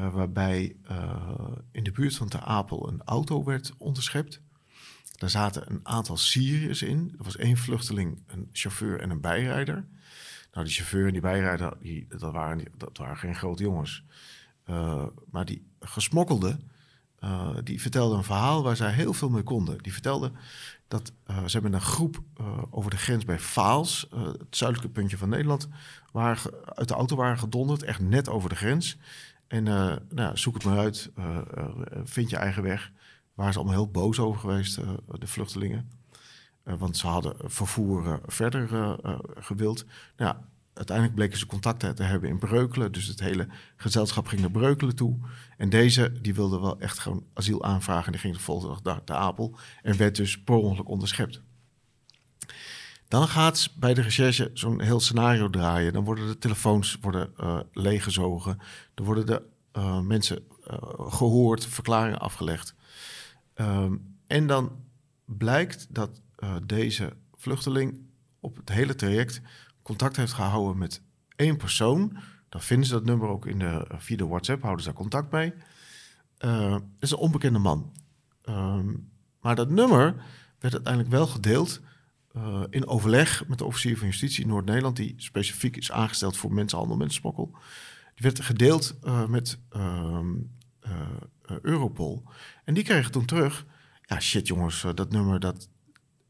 Uh, 0.00 0.14
waarbij 0.14 0.76
uh, 0.90 1.52
in 1.72 1.84
de 1.84 1.92
buurt 1.92 2.16
van 2.16 2.28
Ter 2.28 2.40
Apel 2.40 2.88
een 2.88 3.02
auto 3.04 3.44
werd 3.44 3.72
onderschept. 3.78 4.40
Daar 5.12 5.30
zaten 5.30 5.70
een 5.70 5.80
aantal 5.82 6.16
Syriërs 6.16 6.82
in. 6.82 7.14
Er 7.18 7.24
was 7.24 7.36
één 7.36 7.56
vluchteling, 7.56 8.22
een 8.26 8.48
chauffeur 8.52 9.00
en 9.00 9.10
een 9.10 9.20
bijrijder. 9.20 9.86
Nou, 10.52 10.66
die 10.66 10.74
chauffeur 10.74 11.06
en 11.06 11.12
die 11.12 11.20
bijrijder, 11.20 11.76
die, 11.80 12.06
dat, 12.08 12.32
waren, 12.32 12.64
dat 12.76 12.98
waren 12.98 13.16
geen 13.16 13.34
grote 13.34 13.62
jongens. 13.62 14.04
maar 15.30 15.44
die 15.44 15.66
gesmokkelde 15.80 16.58
uh, 17.24 17.48
die 17.64 17.80
vertelde 17.80 18.16
een 18.16 18.24
verhaal 18.24 18.62
waar 18.62 18.76
zij 18.76 18.92
heel 18.92 19.12
veel 19.12 19.28
mee 19.28 19.42
konden. 19.42 19.78
Die 19.78 19.92
vertelde 19.92 20.32
dat 20.88 21.12
uh, 21.26 21.36
ze 21.36 21.52
hebben 21.52 21.72
een 21.72 21.80
groep 21.80 22.22
uh, 22.40 22.62
over 22.70 22.90
de 22.90 22.96
grens 22.96 23.24
bij 23.24 23.38
Vaals, 23.38 24.08
het 24.16 24.56
zuidelijke 24.56 24.92
puntje 24.92 25.18
van 25.18 25.28
Nederland, 25.28 25.68
waar 26.12 26.42
uit 26.64 26.88
de 26.88 26.94
auto 26.94 27.16
waren 27.16 27.38
gedonderd, 27.38 27.82
echt 27.82 28.00
net 28.00 28.28
over 28.28 28.48
de 28.48 28.56
grens. 28.56 28.96
En 29.46 29.64
nou, 30.08 30.36
zoek 30.36 30.54
het 30.54 30.64
maar 30.64 30.78
uit, 30.78 31.10
vind 32.04 32.30
je 32.30 32.36
eigen 32.36 32.62
weg. 32.62 32.92
Waar 33.34 33.52
ze 33.52 33.58
allemaal 33.58 33.76
heel 33.76 33.90
boos 33.90 34.18
over 34.18 34.40
geweest, 34.40 34.80
de 35.18 35.26
vluchtelingen. 35.26 35.90
want 36.62 36.96
ze 36.96 37.06
hadden 37.06 37.34
vervoer 37.44 38.20
verder 38.26 38.96
gewild. 39.38 39.84
Nou, 40.16 40.36
uiteindelijk 40.78 41.16
bleken 41.16 41.38
ze 41.38 41.46
contact 41.46 41.96
te 41.96 42.02
hebben 42.02 42.28
in 42.28 42.38
Breukelen. 42.38 42.92
Dus 42.92 43.06
het 43.06 43.20
hele 43.20 43.48
gezelschap 43.76 44.26
ging 44.26 44.40
naar 44.40 44.50
Breukelen 44.50 44.96
toe. 44.96 45.18
En 45.56 45.68
deze, 45.68 46.12
die 46.20 46.34
wilde 46.34 46.60
wel 46.60 46.80
echt 46.80 46.98
gewoon 46.98 47.24
asiel 47.34 47.64
aanvragen. 47.64 48.06
En 48.06 48.12
die 48.12 48.20
ging 48.20 48.34
de 48.34 48.40
volgende 48.40 48.74
dag 48.74 48.82
naar 48.82 49.00
de 49.04 49.12
Apel. 49.12 49.56
En 49.82 49.96
werd 49.96 50.16
dus 50.16 50.40
per 50.40 50.54
ongeluk 50.54 50.88
onderschept. 50.88 51.40
Dan 53.08 53.28
gaat 53.28 53.70
bij 53.76 53.94
de 53.94 54.00
recherche 54.00 54.50
zo'n 54.54 54.80
heel 54.80 55.00
scenario 55.00 55.50
draaien. 55.50 55.92
Dan 55.92 56.04
worden 56.04 56.26
de 56.26 56.38
telefoons 56.38 56.98
worden, 57.00 57.32
uh, 57.40 57.60
leeggezogen. 57.72 58.58
Dan 58.94 59.04
worden 59.06 59.26
de 59.26 59.42
uh, 59.76 60.00
mensen 60.00 60.44
uh, 60.70 60.78
gehoord, 60.96 61.66
verklaringen 61.66 62.18
afgelegd. 62.18 62.74
Um, 63.54 64.16
en 64.26 64.46
dan 64.46 64.72
blijkt 65.24 65.86
dat 65.90 66.20
deze 66.66 67.16
vluchteling 67.34 68.00
op 68.40 68.56
het 68.56 68.68
hele 68.68 68.94
traject 68.94 69.40
contact 69.88 70.16
heeft 70.16 70.32
gehouden 70.32 70.78
met 70.78 71.02
één 71.36 71.56
persoon. 71.56 72.16
Dan 72.48 72.60
vinden 72.60 72.86
ze 72.86 72.92
dat 72.92 73.04
nummer 73.04 73.28
ook 73.28 73.46
in 73.46 73.58
de, 73.58 73.86
via 73.98 74.16
de 74.16 74.26
WhatsApp, 74.26 74.62
houden 74.62 74.84
ze 74.84 74.90
daar 74.90 74.98
contact 74.98 75.30
mee. 75.30 75.52
Uh, 76.38 76.76
is 76.98 77.10
een 77.10 77.16
onbekende 77.16 77.58
man. 77.58 77.92
Um, 78.48 79.10
maar 79.40 79.54
dat 79.54 79.70
nummer 79.70 80.14
werd 80.58 80.74
uiteindelijk 80.74 81.12
wel 81.12 81.26
gedeeld 81.26 81.80
uh, 82.36 82.62
in 82.70 82.86
overleg 82.86 83.46
met 83.46 83.58
de 83.58 83.64
officier 83.64 83.98
van 83.98 84.06
justitie 84.06 84.42
in 84.42 84.48
Noord-Nederland, 84.48 84.96
die 84.96 85.14
specifiek 85.16 85.76
is 85.76 85.92
aangesteld 85.92 86.36
voor 86.36 86.52
mensenhandel, 86.52 86.96
mensensmokkel. 86.96 87.50
Die 88.14 88.22
werd 88.22 88.40
gedeeld 88.40 88.98
met 89.28 89.58
ehm, 89.70 90.34
Europol. 91.62 92.22
En 92.64 92.74
die 92.74 92.84
kregen 92.84 93.12
toen 93.12 93.24
terug, 93.24 93.66
ja 94.02 94.20
shit 94.20 94.46
jongens, 94.46 94.86
dat 94.94 95.10
nummer 95.10 95.40
dat, 95.40 95.68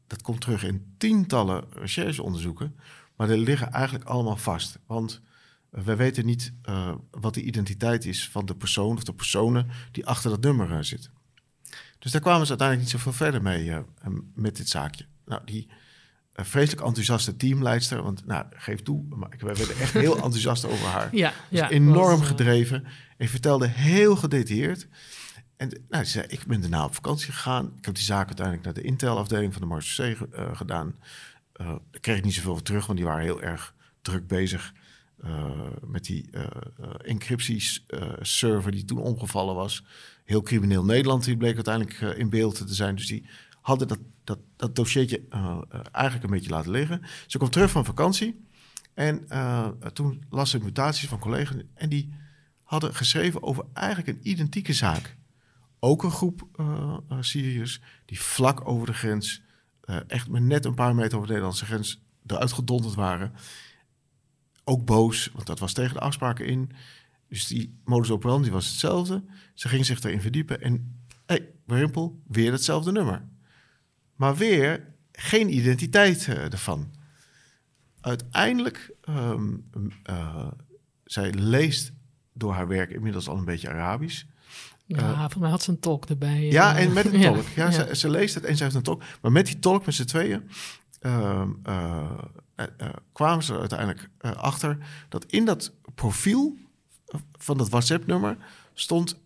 dat 0.07 0.21
komt 0.21 0.41
terug 0.41 0.63
in 0.63 0.95
tientallen 0.97 1.65
rechercheonderzoeken. 1.71 2.75
Maar 3.19 3.27
die 3.27 3.37
liggen 3.37 3.71
eigenlijk 3.71 4.05
allemaal 4.05 4.37
vast. 4.37 4.79
Want 4.87 5.21
uh, 5.71 5.81
wij 5.81 5.97
weten 5.97 6.25
niet 6.25 6.53
uh, 6.69 6.91
wat 7.11 7.33
de 7.33 7.41
identiteit 7.41 8.05
is 8.05 8.29
van 8.29 8.45
de 8.45 8.55
persoon 8.55 8.95
of 8.95 9.03
de 9.03 9.13
personen 9.13 9.67
die 9.91 10.05
achter 10.05 10.29
dat 10.29 10.41
nummer 10.41 10.71
uh, 10.71 10.77
zitten. 10.81 11.11
Dus 11.99 12.11
daar 12.11 12.21
kwamen 12.21 12.43
ze 12.43 12.49
uiteindelijk 12.49 12.89
niet 12.89 12.99
zoveel 12.99 13.17
verder 13.17 13.41
mee 13.41 13.83
met 14.33 14.57
dit 14.57 14.69
zaakje. 14.69 15.05
Nou, 15.25 15.41
die 15.45 15.67
vreselijk 16.33 16.85
enthousiaste 16.85 17.35
teamleidster, 17.35 18.03
want 18.03 18.25
nou, 18.25 18.45
geef 18.49 18.81
toe, 18.81 19.03
maar 19.09 19.29
wij 19.37 19.55
werden 19.55 19.77
echt 19.77 19.93
heel 19.93 20.15
enthousiast 20.23 20.65
over 20.65 20.87
haar. 20.87 21.15
Ja, 21.15 21.33
dus 21.49 21.59
ja 21.59 21.69
enorm 21.69 22.19
was, 22.19 22.27
gedreven. 22.27 22.85
En 23.17 23.27
vertelde 23.27 23.67
heel 23.67 24.15
gedetailleerd. 24.15 24.87
En 25.57 25.81
nou, 25.89 26.03
ze 26.03 26.11
zei, 26.11 26.25
ik 26.27 26.45
ben 26.45 26.61
daarna 26.61 26.83
op 26.83 26.95
vakantie 26.95 27.31
gegaan. 27.31 27.73
Ik 27.77 27.85
heb 27.85 27.95
die 27.95 28.03
zaak 28.03 28.27
uiteindelijk 28.27 28.65
naar 28.65 28.73
de 28.73 28.81
Intel-afdeling 28.81 29.53
van 29.53 29.61
de 29.61 29.67
Marseille 29.67 30.17
gedaan. 30.53 30.95
Uh, 31.61 31.67
daar 31.67 32.01
kreeg 32.01 32.17
ik 32.17 32.23
niet 32.23 32.33
zoveel 32.33 32.61
terug, 32.61 32.85
want 32.85 32.97
die 32.97 33.07
waren 33.07 33.23
heel 33.23 33.41
erg 33.41 33.73
druk 34.01 34.27
bezig 34.27 34.73
uh, 35.23 35.51
met 35.85 36.05
die 36.05 36.29
uh, 36.31 36.45
encryptieserver 37.01 38.71
die 38.71 38.85
toen 38.85 38.97
omgevallen 38.97 39.55
was. 39.55 39.83
Heel 40.23 40.41
crimineel 40.41 40.85
Nederland, 40.85 41.23
die 41.23 41.37
bleek 41.37 41.55
uiteindelijk 41.55 42.17
in 42.17 42.29
beeld 42.29 42.55
te 42.55 42.73
zijn. 42.73 42.95
Dus 42.95 43.07
die 43.07 43.25
hadden 43.61 43.87
dat, 43.87 43.99
dat, 44.23 44.39
dat 44.55 44.75
dossiertje 44.75 45.21
eigenlijk 45.91 46.23
een 46.23 46.29
beetje 46.29 46.49
laten 46.49 46.71
liggen. 46.71 47.01
Ze 47.27 47.37
kwam 47.37 47.49
terug 47.49 47.71
van 47.71 47.85
vakantie 47.85 48.45
en 48.93 49.27
toen 49.93 50.23
las 50.29 50.49
ze 50.49 50.59
mutaties 50.59 51.07
van 51.07 51.19
collega's 51.19 51.57
en 51.73 51.89
die 51.89 52.13
hadden 52.63 52.95
geschreven 52.95 53.43
over 53.43 53.65
eigenlijk 53.73 54.07
een 54.07 54.29
identieke 54.29 54.73
zaak. 54.73 55.17
Ook 55.79 56.03
een 56.03 56.11
groep 56.11 56.47
Syriërs 57.19 57.81
die 58.05 58.21
vlak 58.21 58.67
over 58.67 58.87
de 58.87 58.93
grens 58.93 59.41
uh, 59.89 59.97
echt 60.07 60.27
maar 60.27 60.41
net 60.41 60.65
een 60.65 60.73
paar 60.73 60.95
meter 60.95 61.13
over 61.15 61.27
de 61.27 61.33
Nederlandse 61.33 61.65
grens 61.65 62.03
eruit 62.25 62.51
gedonderd 62.51 62.93
waren. 62.93 63.33
Ook 64.63 64.85
boos, 64.85 65.29
want 65.33 65.47
dat 65.47 65.59
was 65.59 65.73
tegen 65.73 65.93
de 65.93 65.99
afspraken 65.99 66.45
in. 66.45 66.71
Dus 67.27 67.47
die 67.47 67.79
modus 67.83 68.11
operandi 68.11 68.49
was 68.49 68.67
hetzelfde. 68.67 69.23
Ze 69.53 69.67
ging 69.69 69.85
zich 69.85 70.01
erin 70.01 70.21
verdiepen 70.21 70.61
en, 70.61 71.03
hé, 71.25 71.35
hey, 71.35 71.49
Wimpel, 71.65 72.21
weer 72.27 72.51
hetzelfde 72.51 72.91
nummer. 72.91 73.27
Maar 74.15 74.35
weer 74.35 74.93
geen 75.11 75.53
identiteit 75.55 76.27
uh, 76.27 76.51
ervan. 76.51 76.93
Uiteindelijk, 78.01 78.95
um, 79.09 79.69
zij 81.03 81.33
leest 81.33 81.91
door 82.33 82.53
haar 82.53 82.67
werk 82.67 82.91
inmiddels 82.91 83.27
al 83.27 83.37
een 83.37 83.45
beetje 83.45 83.69
Arabisch. 83.69 84.25
Ja, 84.97 85.15
volgens 85.15 85.35
mij 85.37 85.49
had 85.49 85.61
ze 85.63 85.69
een 85.71 85.79
tolk 85.79 86.05
erbij. 86.05 86.41
Ja, 86.45 86.75
eh. 86.77 86.83
en 86.83 86.93
met 86.93 87.05
een 87.13 87.21
tolk. 87.21 87.47
Ja, 87.47 87.71
Ze, 87.71 87.95
ze 87.95 88.09
leest 88.09 88.35
het 88.35 88.43
en 88.43 88.57
ze 88.57 88.63
heeft 88.63 88.75
een 88.75 88.81
tolk. 88.83 89.03
Maar 89.21 89.31
met 89.31 89.45
die 89.45 89.59
tolk, 89.59 89.85
met 89.85 89.95
z'n 89.95 90.03
tweeën, 90.05 90.49
ehm, 90.99 91.49
eh, 91.63 92.09
eh, 92.55 92.65
eh, 92.77 92.89
kwamen 93.13 93.43
ze 93.43 93.59
uiteindelijk 93.59 94.09
eh, 94.17 94.31
achter 94.31 94.77
dat 95.09 95.25
in 95.25 95.45
dat 95.45 95.73
profiel 95.95 96.57
van 97.37 97.57
dat 97.57 97.69
WhatsApp-nummer 97.69 98.37
stond: 98.73 99.19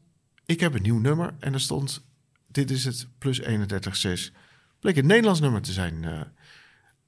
Ik 0.45 0.59
heb 0.59 0.73
een 0.73 0.81
nieuw 0.81 0.99
nummer. 0.99 1.33
En 1.39 1.53
er 1.53 1.59
stond: 1.61 2.05
Dit 2.47 2.71
is 2.71 2.85
het 2.85 3.07
plus 3.17 3.37
316. 3.37 4.33
Bleek 4.79 4.97
een 4.97 5.05
Nederlands 5.07 5.39
nummer 5.39 5.61
te 5.61 5.71
zijn. 5.71 6.03
eh. 6.03 6.21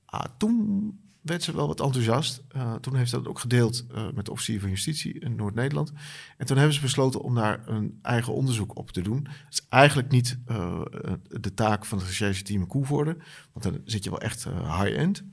ah, 0.06 0.26
toen 0.38 1.00
werd 1.26 1.44
ze 1.44 1.56
wel 1.56 1.68
wat 1.68 1.82
enthousiast. 1.82 2.44
Eh, 2.48 2.74
toen 2.74 2.96
heeft 2.96 3.10
ze 3.10 3.16
dat 3.16 3.28
ook 3.28 3.40
gedeeld 3.40 3.86
eh, 3.94 4.08
met 4.14 4.26
de 4.26 4.32
officier 4.32 4.60
van 4.60 4.70
justitie 4.70 5.20
in 5.20 5.36
Noord-Nederland. 5.36 5.92
En 6.38 6.46
toen 6.46 6.58
hebben 6.58 6.76
ze 6.76 6.82
besloten 6.82 7.22
om 7.22 7.36
daar 7.36 7.68
een 7.68 8.00
eigen 8.02 8.34
onderzoek 8.34 8.78
op 8.78 8.92
te 8.92 9.02
doen. 9.02 9.24
Dat 9.24 9.34
is 9.50 9.66
eigenlijk 9.70 10.12
niet 10.12 10.40
eh, 10.46 10.82
de 11.28 11.54
taak 11.54 11.86
van 11.86 11.98
het 11.98 12.08
rechercheteam 12.08 12.62
in 12.62 12.68
Koevoorde. 12.68 13.18
Want 13.54 13.66
dan 13.66 13.82
zit 13.86 14.04
je 14.04 14.10
wel 14.10 14.22
echt 14.22 14.44
high-end. 14.44 15.24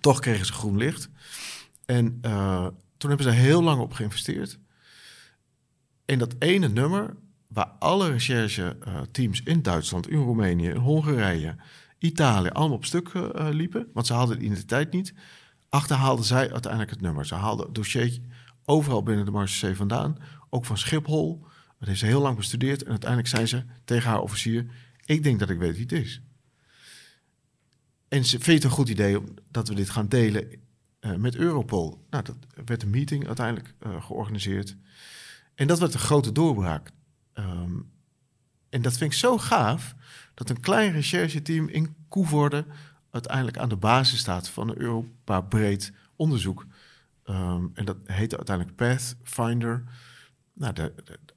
Toch 0.00 0.20
kregen 0.20 0.46
ze 0.46 0.52
groen 0.52 0.76
licht. 0.76 1.08
En 1.84 2.20
toen 2.96 3.08
hebben 3.08 3.32
ze 3.32 3.40
heel 3.40 3.62
lang 3.62 3.80
op 3.80 3.92
geïnvesteerd. 3.92 4.58
En 6.04 6.18
dat 6.18 6.34
ene 6.38 6.68
nummer, 6.68 7.16
waar 7.46 7.70
alle 7.78 8.10
recherche-teams 8.10 9.42
in 9.42 9.62
Duitsland, 9.62 10.08
in 10.08 10.18
Roemenië, 10.18 10.68
in 10.68 10.76
Hongarije, 10.76 11.56
Italië 11.98 12.48
allemaal 12.48 12.76
op 12.76 12.84
stuk 12.84 13.08
eh, 13.08 13.48
liepen, 13.50 13.88
want 13.92 14.06
ze 14.06 14.12
hadden 14.12 14.38
de 14.38 14.44
identiteit 14.44 14.92
niet, 14.92 15.14
achterhaalden 15.68 16.24
zij 16.24 16.52
uiteindelijk 16.52 16.90
het 16.90 17.00
nummer. 17.00 17.26
Ze 17.26 17.34
haalden 17.34 17.66
het 17.66 17.74
dossier 17.74 18.18
overal 18.64 19.02
binnen 19.02 19.24
de 19.24 19.30
Marseillais 19.30 19.78
vandaan, 19.78 20.16
ook 20.50 20.64
van 20.64 20.78
Schiphol. 20.78 21.46
Dat 21.78 21.88
heeft 21.88 22.00
ze 22.00 22.06
heel 22.06 22.20
lang 22.20 22.36
bestudeerd 22.36 22.82
en 22.82 22.90
uiteindelijk 22.90 23.28
zei 23.28 23.46
ze 23.46 23.64
tegen 23.84 24.10
haar 24.10 24.20
officier: 24.20 24.66
Ik 25.04 25.22
denk 25.22 25.38
dat 25.38 25.50
ik 25.50 25.58
weet 25.58 25.72
wie 25.72 25.82
het 25.82 25.92
is. 25.92 26.22
En 28.08 28.24
ze 28.24 28.40
vindt 28.40 28.62
het 28.62 28.64
een 28.64 28.78
goed 28.78 28.88
idee 28.88 29.18
dat 29.50 29.68
we 29.68 29.74
dit 29.74 29.90
gaan 29.90 30.08
delen 30.08 30.60
eh, 31.00 31.14
met 31.14 31.36
Europol. 31.36 32.06
Nou, 32.10 32.24
dat 32.24 32.36
werd 32.64 32.82
een 32.82 32.90
meeting 32.90 33.26
uiteindelijk 33.26 33.74
eh, 33.78 34.02
georganiseerd. 34.02 34.76
En 35.54 35.66
dat 35.66 35.78
werd 35.78 35.94
een 35.94 36.00
grote 36.00 36.32
doorbraak. 36.32 36.90
Ehm, 37.32 37.76
en 38.68 38.82
dat 38.82 38.96
vind 38.96 39.12
ik 39.12 39.18
zo 39.18 39.38
gaaf 39.38 39.94
dat 40.38 40.50
een 40.50 40.60
klein 40.60 40.92
rechercheteam 40.92 41.68
in 41.68 41.94
Koevoorde 42.08 42.64
uiteindelijk 43.10 43.58
aan 43.58 43.68
de 43.68 43.76
basis 43.76 44.18
staat 44.18 44.48
van 44.48 44.68
een 44.68 44.80
Europa 44.80 45.40
breed 45.40 45.92
onderzoek. 46.16 46.66
Ehm, 47.24 47.64
en 47.74 47.84
dat 47.84 47.96
heette 48.04 48.36
uiteindelijk 48.36 48.76
Pathfinder. 48.76 49.82
Nou, 50.52 50.72
daar, 50.72 50.90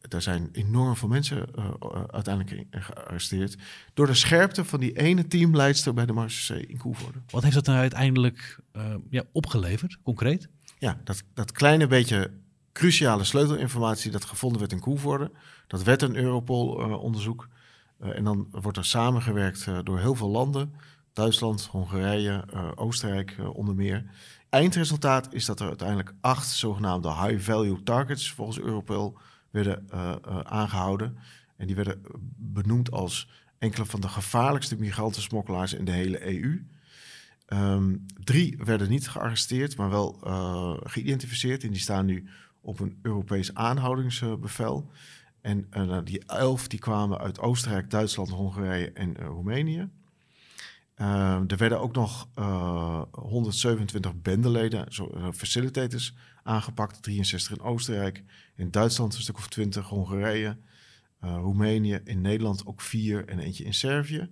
daar- 0.07 0.21
zijn 0.21 0.49
enorm 0.51 0.95
veel 0.95 1.07
mensen 1.07 1.55
eh, 1.55 1.65
eh, 1.79 2.03
uiteindelijk 2.07 2.51
in- 2.71 2.81
gearresteerd. 2.81 3.57
Door 3.93 4.05
de 4.07 4.13
scherpte 4.13 4.65
van 4.65 4.79
die 4.79 4.97
ene 4.97 5.27
teamleidster 5.27 5.93
bij 5.93 6.05
de 6.05 6.13
Marseillais 6.13 6.69
in 6.69 6.77
Koevoorde. 6.77 7.19
Wat 7.29 7.43
heeft 7.43 7.55
dat 7.55 7.65
nou 7.65 7.77
uiteindelijk 7.77 8.59
eh, 8.71 8.95
ja, 9.09 9.23
opgeleverd, 9.31 9.97
concreet? 10.03 10.49
Ja, 10.79 11.01
dat, 11.03 11.23
dat 11.33 11.51
kleine 11.51 11.87
beetje 11.87 12.31
cruciale 12.71 13.23
sleutelinformatie 13.23 14.11
dat 14.11 14.25
gevonden 14.25 14.59
werd 14.59 14.71
in 14.71 14.79
Koevoorde, 14.79 15.31
dat 15.67 15.83
werd 15.83 16.01
een 16.01 16.15
Europol-onderzoek. 16.15 17.47
En 18.01 18.23
dan 18.23 18.47
wordt 18.51 18.77
er 18.77 18.85
samengewerkt 18.85 19.67
eh, 19.67 19.79
door 19.83 19.99
heel 19.99 20.15
veel 20.15 20.29
landen. 20.29 20.73
Duitsland, 21.13 21.65
Hongarije, 21.65 22.43
eh, 22.53 22.71
Oostenrijk 22.75 23.35
eh, 23.39 23.55
onder 23.55 23.75
meer. 23.75 24.05
Eindresultaat 24.51 25.33
is 25.33 25.45
dat 25.45 25.59
er 25.59 25.67
uiteindelijk 25.67 26.13
acht 26.21 26.49
zogenaamde 26.49 27.13
high-value 27.13 27.83
targets 27.83 28.31
volgens 28.31 28.59
Europol 28.59 29.17
werden 29.51 29.89
eh, 29.89 30.15
eh, 30.25 30.39
aangehouden. 30.39 31.17
En 31.57 31.67
die 31.67 31.75
werden 31.75 32.01
benoemd 32.37 32.91
als 32.91 33.29
enkele 33.57 33.85
van 33.85 34.01
de 34.01 34.07
gevaarlijkste 34.07 34.75
migrantensmokkelaars 34.75 35.73
in 35.73 35.85
de 35.85 35.91
hele 35.91 36.27
EU. 36.27 36.65
Ehm, 37.45 37.95
drie 38.23 38.57
werden 38.63 38.89
niet 38.89 39.09
gearresteerd, 39.09 39.77
maar 39.77 39.89
wel 39.89 40.19
eh, 40.23 40.77
geïdentificeerd. 40.83 41.63
En 41.63 41.71
die 41.71 41.81
staan 41.81 42.05
nu 42.05 42.27
op 42.61 42.79
een 42.79 42.99
Europees 43.01 43.53
aanhoudingsbevel. 43.53 44.91
En 45.41 45.67
eh, 45.69 45.83
nou, 45.83 46.03
die 46.03 46.25
elf 46.25 46.67
die 46.67 46.79
kwamen 46.79 47.17
uit 47.17 47.39
Oostenrijk, 47.39 47.89
Duitsland, 47.89 48.29
Hongarije 48.29 48.91
en 48.91 49.17
eh, 49.17 49.25
Roemenië. 49.25 49.89
Ehm, 50.95 51.43
er 51.47 51.57
werden 51.57 51.79
ook 51.79 51.95
nog 51.95 52.27
eh, 52.35 53.01
127 53.11 54.21
bendeleden, 54.21 54.93
zo, 54.93 55.09
eh, 55.09 55.27
facilitators, 55.33 56.13
aangepakt. 56.43 57.03
63 57.03 57.57
in 57.57 57.63
Oostenrijk, 57.63 58.23
in 58.55 58.71
Duitsland 58.71 59.15
een 59.15 59.21
stuk 59.21 59.37
of 59.37 59.47
20, 59.47 59.87
Hongarije, 59.87 60.57
eh, 61.19 61.35
Roemenië, 61.35 61.99
in 62.03 62.21
Nederland 62.21 62.65
ook 62.65 62.81
vier 62.81 63.27
en 63.27 63.39
eentje 63.39 63.63
in 63.63 63.73
Servië. 63.73 64.29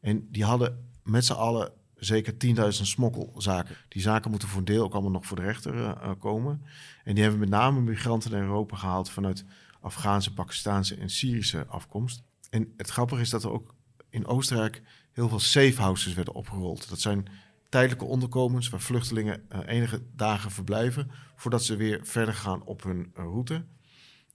En 0.00 0.28
die 0.30 0.44
hadden 0.44 0.88
met 1.02 1.24
z'n 1.24 1.32
allen 1.32 1.72
zeker 1.96 2.36
10.000 2.36 2.86
smokkelzaken. 2.86 3.76
Die 3.88 4.02
zaken 4.02 4.30
moeten 4.30 4.48
voor 4.48 4.58
een 4.58 4.64
deel 4.64 4.84
ook 4.84 4.92
allemaal 4.92 5.10
nog 5.10 5.26
voor 5.26 5.36
de 5.36 5.42
rechter 5.42 5.74
eh, 5.74 5.90
eh, 5.90 6.10
komen. 6.18 6.62
En 7.04 7.14
die 7.14 7.22
hebben 7.22 7.40
met 7.40 7.48
name 7.48 7.80
migranten 7.80 8.30
naar 8.30 8.42
Europa 8.42 8.76
gehaald 8.76 9.10
vanuit 9.10 9.44
Afghaanse, 9.86 10.32
Pakistaanse 10.32 10.96
en 10.96 11.10
Syrische 11.10 11.66
afkomst. 11.66 12.22
En 12.50 12.72
het 12.76 12.90
grappige 12.90 13.20
is 13.20 13.30
dat 13.30 13.44
er 13.44 13.50
ook 13.50 13.74
in 14.10 14.26
Oostenrijk 14.26 14.82
heel 15.12 15.28
veel 15.28 15.40
safe 15.40 15.80
houses 15.80 16.14
werden 16.14 16.34
opgerold. 16.34 16.88
Dat 16.88 17.00
zijn 17.00 17.26
tijdelijke 17.68 18.04
onderkomens 18.04 18.68
waar 18.68 18.80
vluchtelingen 18.80 19.44
eh, 19.48 19.60
enige 19.66 20.02
dagen 20.14 20.50
verblijven 20.50 21.10
voordat 21.36 21.64
ze 21.64 21.76
weer 21.76 22.00
verder 22.02 22.34
gaan 22.34 22.64
op 22.64 22.82
hun 22.82 23.10
eh, 23.14 23.24
route. 23.24 23.64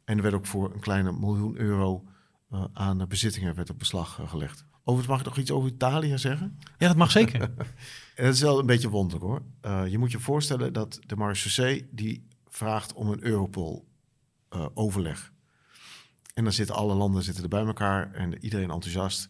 En 0.03 0.17
er 0.17 0.23
werd 0.23 0.35
ook 0.35 0.45
voor 0.45 0.73
een 0.73 0.79
kleine 0.79 1.11
miljoen 1.11 1.57
euro 1.57 2.03
eh, 2.49 2.63
aan 2.73 3.07
bezittingen 3.07 3.55
werd 3.55 3.69
op 3.69 3.79
beslag 3.79 4.19
gelegd. 4.25 4.65
Overigens 4.83 5.07
mag 5.07 5.19
ik 5.19 5.25
nog 5.25 5.37
iets 5.37 5.51
over 5.51 5.69
Italië 5.69 6.17
zeggen? 6.17 6.59
Ja, 6.77 6.87
dat 6.87 6.97
mag 6.97 7.11
zeker. 7.11 7.41
En 8.15 8.23
dat 8.27 8.35
is 8.35 8.41
wel 8.41 8.59
een 8.59 8.65
beetje 8.65 8.89
wonderlijk 8.89 9.25
hoor. 9.25 9.41
Je 9.89 9.97
moet 9.97 10.11
je 10.11 10.19
voorstellen 10.19 10.73
dat 10.73 10.99
de 11.05 11.15
marechaussee 11.15 11.87
die 11.91 12.27
vraagt 12.47 12.93
om 12.93 13.09
een 13.09 13.23
Europol-overleg. 13.23 15.30
En 16.33 16.43
dan 16.43 16.53
zitten 16.53 16.75
alle 16.75 16.93
landen 16.93 17.23
zitten 17.23 17.43
er 17.43 17.49
bij 17.49 17.65
elkaar 17.65 18.13
en 18.13 18.43
iedereen 18.43 18.71
enthousiast. 18.71 19.29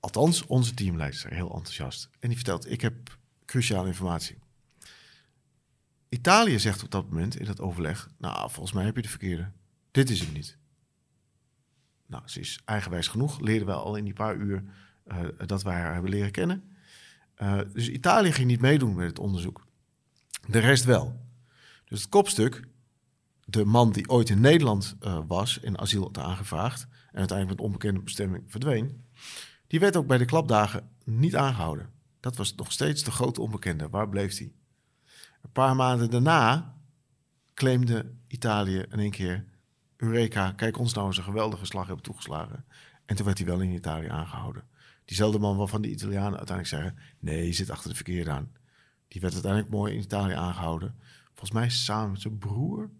Althans, 0.00 0.46
onze 0.46 0.74
teamleider 0.74 1.34
heel 1.34 1.54
enthousiast. 1.54 2.10
En 2.18 2.28
die 2.28 2.36
vertelt, 2.36 2.70
ik 2.70 2.80
heb 2.80 3.18
cruciale 3.44 3.86
informatie. 3.86 4.38
Italië 6.08 6.58
zegt 6.58 6.82
op 6.82 6.90
dat 6.90 7.10
moment 7.10 7.38
in 7.38 7.44
dat 7.44 7.60
overleg... 7.60 8.10
nou, 8.18 8.50
volgens 8.50 8.72
mij 8.74 8.84
heb 8.84 8.96
je 8.96 9.02
de 9.02 9.08
verkeerde. 9.08 9.50
Dit 9.90 10.10
is 10.10 10.20
hem 10.20 10.32
niet. 10.32 10.56
Nou, 12.06 12.22
ze 12.26 12.40
is 12.40 12.60
eigenwijs 12.64 13.08
genoeg. 13.08 13.40
Leerden 13.40 13.66
we 13.66 13.72
al 13.72 13.96
in 13.96 14.04
die 14.04 14.12
paar 14.12 14.36
uur 14.36 14.64
eh, 15.04 15.18
dat 15.46 15.62
wij 15.62 15.74
haar 15.74 15.92
hebben 15.92 16.10
leren 16.10 16.30
kennen. 16.30 16.76
Uh, 17.42 17.60
dus 17.72 17.88
Italië 17.88 18.32
ging 18.32 18.48
niet 18.48 18.60
meedoen 18.60 18.94
met 18.94 19.06
het 19.06 19.18
onderzoek. 19.18 19.66
De 20.46 20.58
rest 20.58 20.84
wel. 20.84 21.26
Dus 21.84 22.00
het 22.00 22.08
kopstuk, 22.08 22.62
de 23.50 23.64
man 23.64 23.92
die 23.92 24.08
ooit 24.08 24.28
in 24.28 24.40
Nederland 24.40 24.96
uh, 25.00 25.18
was 25.26 25.60
en 25.60 25.78
asiel 25.78 26.02
had 26.02 26.18
aangevraagd 26.18 26.82
en 26.82 27.18
uiteindelijk 27.18 27.58
met 27.58 27.66
onbekende 27.66 28.00
bestemming 28.00 28.44
verdween, 28.46 29.04
die 29.66 29.80
werd 29.80 29.96
ook 29.96 30.06
bij 30.06 30.18
de 30.18 30.24
klapdagen 30.24 30.88
niet 31.04 31.36
aangehouden. 31.36 31.90
Dat 32.20 32.36
was 32.36 32.54
nog 32.54 32.72
steeds 32.72 33.04
de 33.04 33.10
grote 33.10 33.40
onbekende. 33.40 33.88
Waar 33.88 34.08
bleef 34.08 34.38
hij? 34.38 34.52
Een 35.42 35.52
paar 35.52 35.76
maanden 35.76 36.10
daarna 36.10 36.76
claimde 37.54 38.12
Italië 38.26 38.78
in 38.90 38.98
één 38.98 39.10
keer: 39.10 39.44
Eureka, 39.96 40.52
kijk 40.52 40.78
ons 40.78 40.92
nou 40.92 41.06
eens 41.06 41.16
een 41.16 41.24
geweldige 41.24 41.66
slag 41.66 41.86
hebben 41.86 42.04
toegeslagen. 42.04 42.64
En 43.04 43.16
toen 43.16 43.26
werd 43.26 43.38
hij 43.38 43.46
wel 43.46 43.60
in 43.60 43.72
Italië 43.72 44.08
aangehouden. 44.08 44.64
Diezelfde 45.04 45.38
man 45.38 45.56
waarvan 45.56 45.82
de 45.82 45.90
Italianen 45.90 46.38
uiteindelijk 46.38 46.68
zeggen: 46.68 46.98
nee, 47.18 47.46
je 47.46 47.52
zit 47.52 47.70
achter 47.70 47.90
de 47.90 47.96
verkeerde 47.96 48.30
aan. 48.30 48.52
Die 49.08 49.20
werd 49.20 49.32
uiteindelijk 49.32 49.72
mooi 49.72 49.94
in 49.94 50.00
Italië 50.00 50.34
aangehouden. 50.34 50.94
Volgens 51.24 51.50
mij 51.50 51.68
samen 51.68 52.10
met 52.10 52.20
zijn 52.20 52.38
broer. 52.38 52.90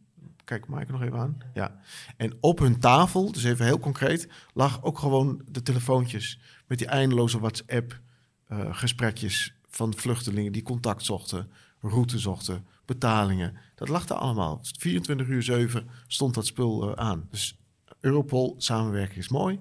Kijk 0.48 0.68
Mike 0.68 0.92
nog 0.92 1.02
even 1.02 1.18
aan. 1.18 1.38
Ja. 1.54 1.80
En 2.16 2.36
op 2.40 2.58
hun 2.58 2.80
tafel, 2.80 3.32
dus 3.32 3.44
even 3.44 3.64
heel 3.64 3.78
concreet, 3.78 4.28
lag 4.54 4.82
ook 4.82 4.98
gewoon 4.98 5.42
de 5.50 5.62
telefoontjes 5.62 6.40
met 6.66 6.78
die 6.78 6.86
eindeloze 6.86 7.38
WhatsApp-gesprekjes 7.38 9.54
van 9.68 9.94
vluchtelingen 9.94 10.52
die 10.52 10.62
contact 10.62 11.04
zochten, 11.04 11.50
route 11.80 12.18
zochten, 12.18 12.66
betalingen. 12.84 13.56
Dat 13.74 13.88
lag 13.88 14.08
er 14.08 14.14
allemaal. 14.14 14.58
24 14.62 15.26
uur 15.26 15.42
7 15.42 15.88
stond 16.06 16.34
dat 16.34 16.46
spul 16.46 16.88
uh, 16.88 16.94
aan. 16.94 17.26
Dus 17.30 17.58
Europol 18.00 18.54
samenwerking 18.58 19.18
is 19.18 19.28
mooi. 19.28 19.60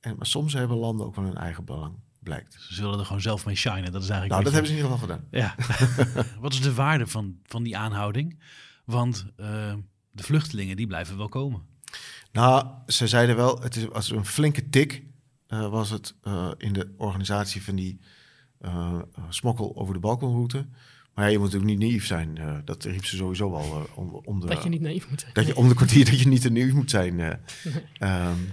En, 0.00 0.16
maar 0.16 0.26
soms 0.26 0.52
hebben 0.52 0.76
landen 0.76 1.06
ook 1.06 1.14
wel 1.14 1.24
hun 1.24 1.36
eigen 1.36 1.64
belang, 1.64 1.94
blijkt. 2.18 2.52
Ze 2.52 2.74
zullen 2.74 2.98
er 2.98 3.04
gewoon 3.04 3.22
zelf 3.22 3.46
mee 3.46 3.56
shinen. 3.56 3.92
Dat 3.92 4.02
is 4.02 4.08
eigenlijk. 4.08 4.30
Nou, 4.30 4.44
dat 4.44 4.52
hebben 4.52 4.70
ze 4.70 4.76
in 4.76 4.82
ieder 4.82 4.98
geval 4.98 5.08
gedaan. 5.08 5.26
Ja. 5.30 5.54
Wat 6.44 6.52
is 6.52 6.60
de 6.60 6.74
waarde 6.74 7.06
van, 7.06 7.38
van 7.44 7.62
die 7.62 7.76
aanhouding? 7.76 8.38
Want 8.84 9.26
uh, 9.36 9.74
de 10.12 10.22
vluchtelingen 10.22 10.76
die 10.76 10.86
blijven 10.86 11.16
wel 11.16 11.28
komen. 11.28 11.62
Nou, 12.32 12.66
ze 12.86 13.06
zeiden 13.06 13.36
wel, 13.36 13.60
het 13.60 13.76
is 13.76 13.90
als 13.90 14.10
een 14.10 14.26
flinke 14.26 14.68
tik 14.68 15.02
uh, 15.48 15.68
was 15.68 15.90
het 15.90 16.14
uh, 16.24 16.50
in 16.56 16.72
de 16.72 16.94
organisatie 16.96 17.62
van 17.62 17.74
die 17.74 18.00
smokkel 19.28 19.76
over 19.76 19.94
de 19.94 20.00
Balkanroute. 20.00 20.66
Maar 21.14 21.24
ja, 21.24 21.30
je 21.30 21.38
moet 21.38 21.54
ook 21.54 21.62
niet 21.62 21.78
naïef 21.78 22.06
zijn. 22.06 22.36
Uh, 22.38 22.58
dat 22.64 22.84
riep 22.84 23.04
ze 23.04 23.16
sowieso 23.16 23.54
al 23.54 23.64
uh, 23.64 23.98
om, 23.98 24.20
om, 24.24 24.40
de... 24.40 24.46
Dat 24.46 24.62
je 24.62 24.68
niet 24.68 24.80
naïef 24.80 25.08
moet 25.10 25.20
zijn. 25.20 25.32
Dat 25.34 25.46
je 25.46 25.56
om 25.56 25.68
de 25.68 25.74
kwartier 25.74 26.04
dat 26.04 26.18
je 26.18 26.28
niet 26.28 26.40
te 26.40 26.50
naïef 26.50 26.72
moet 26.72 26.90
zijn. 26.90 27.18
Uh. 27.18 27.32
Nee. 27.98 28.28
Um, 28.28 28.52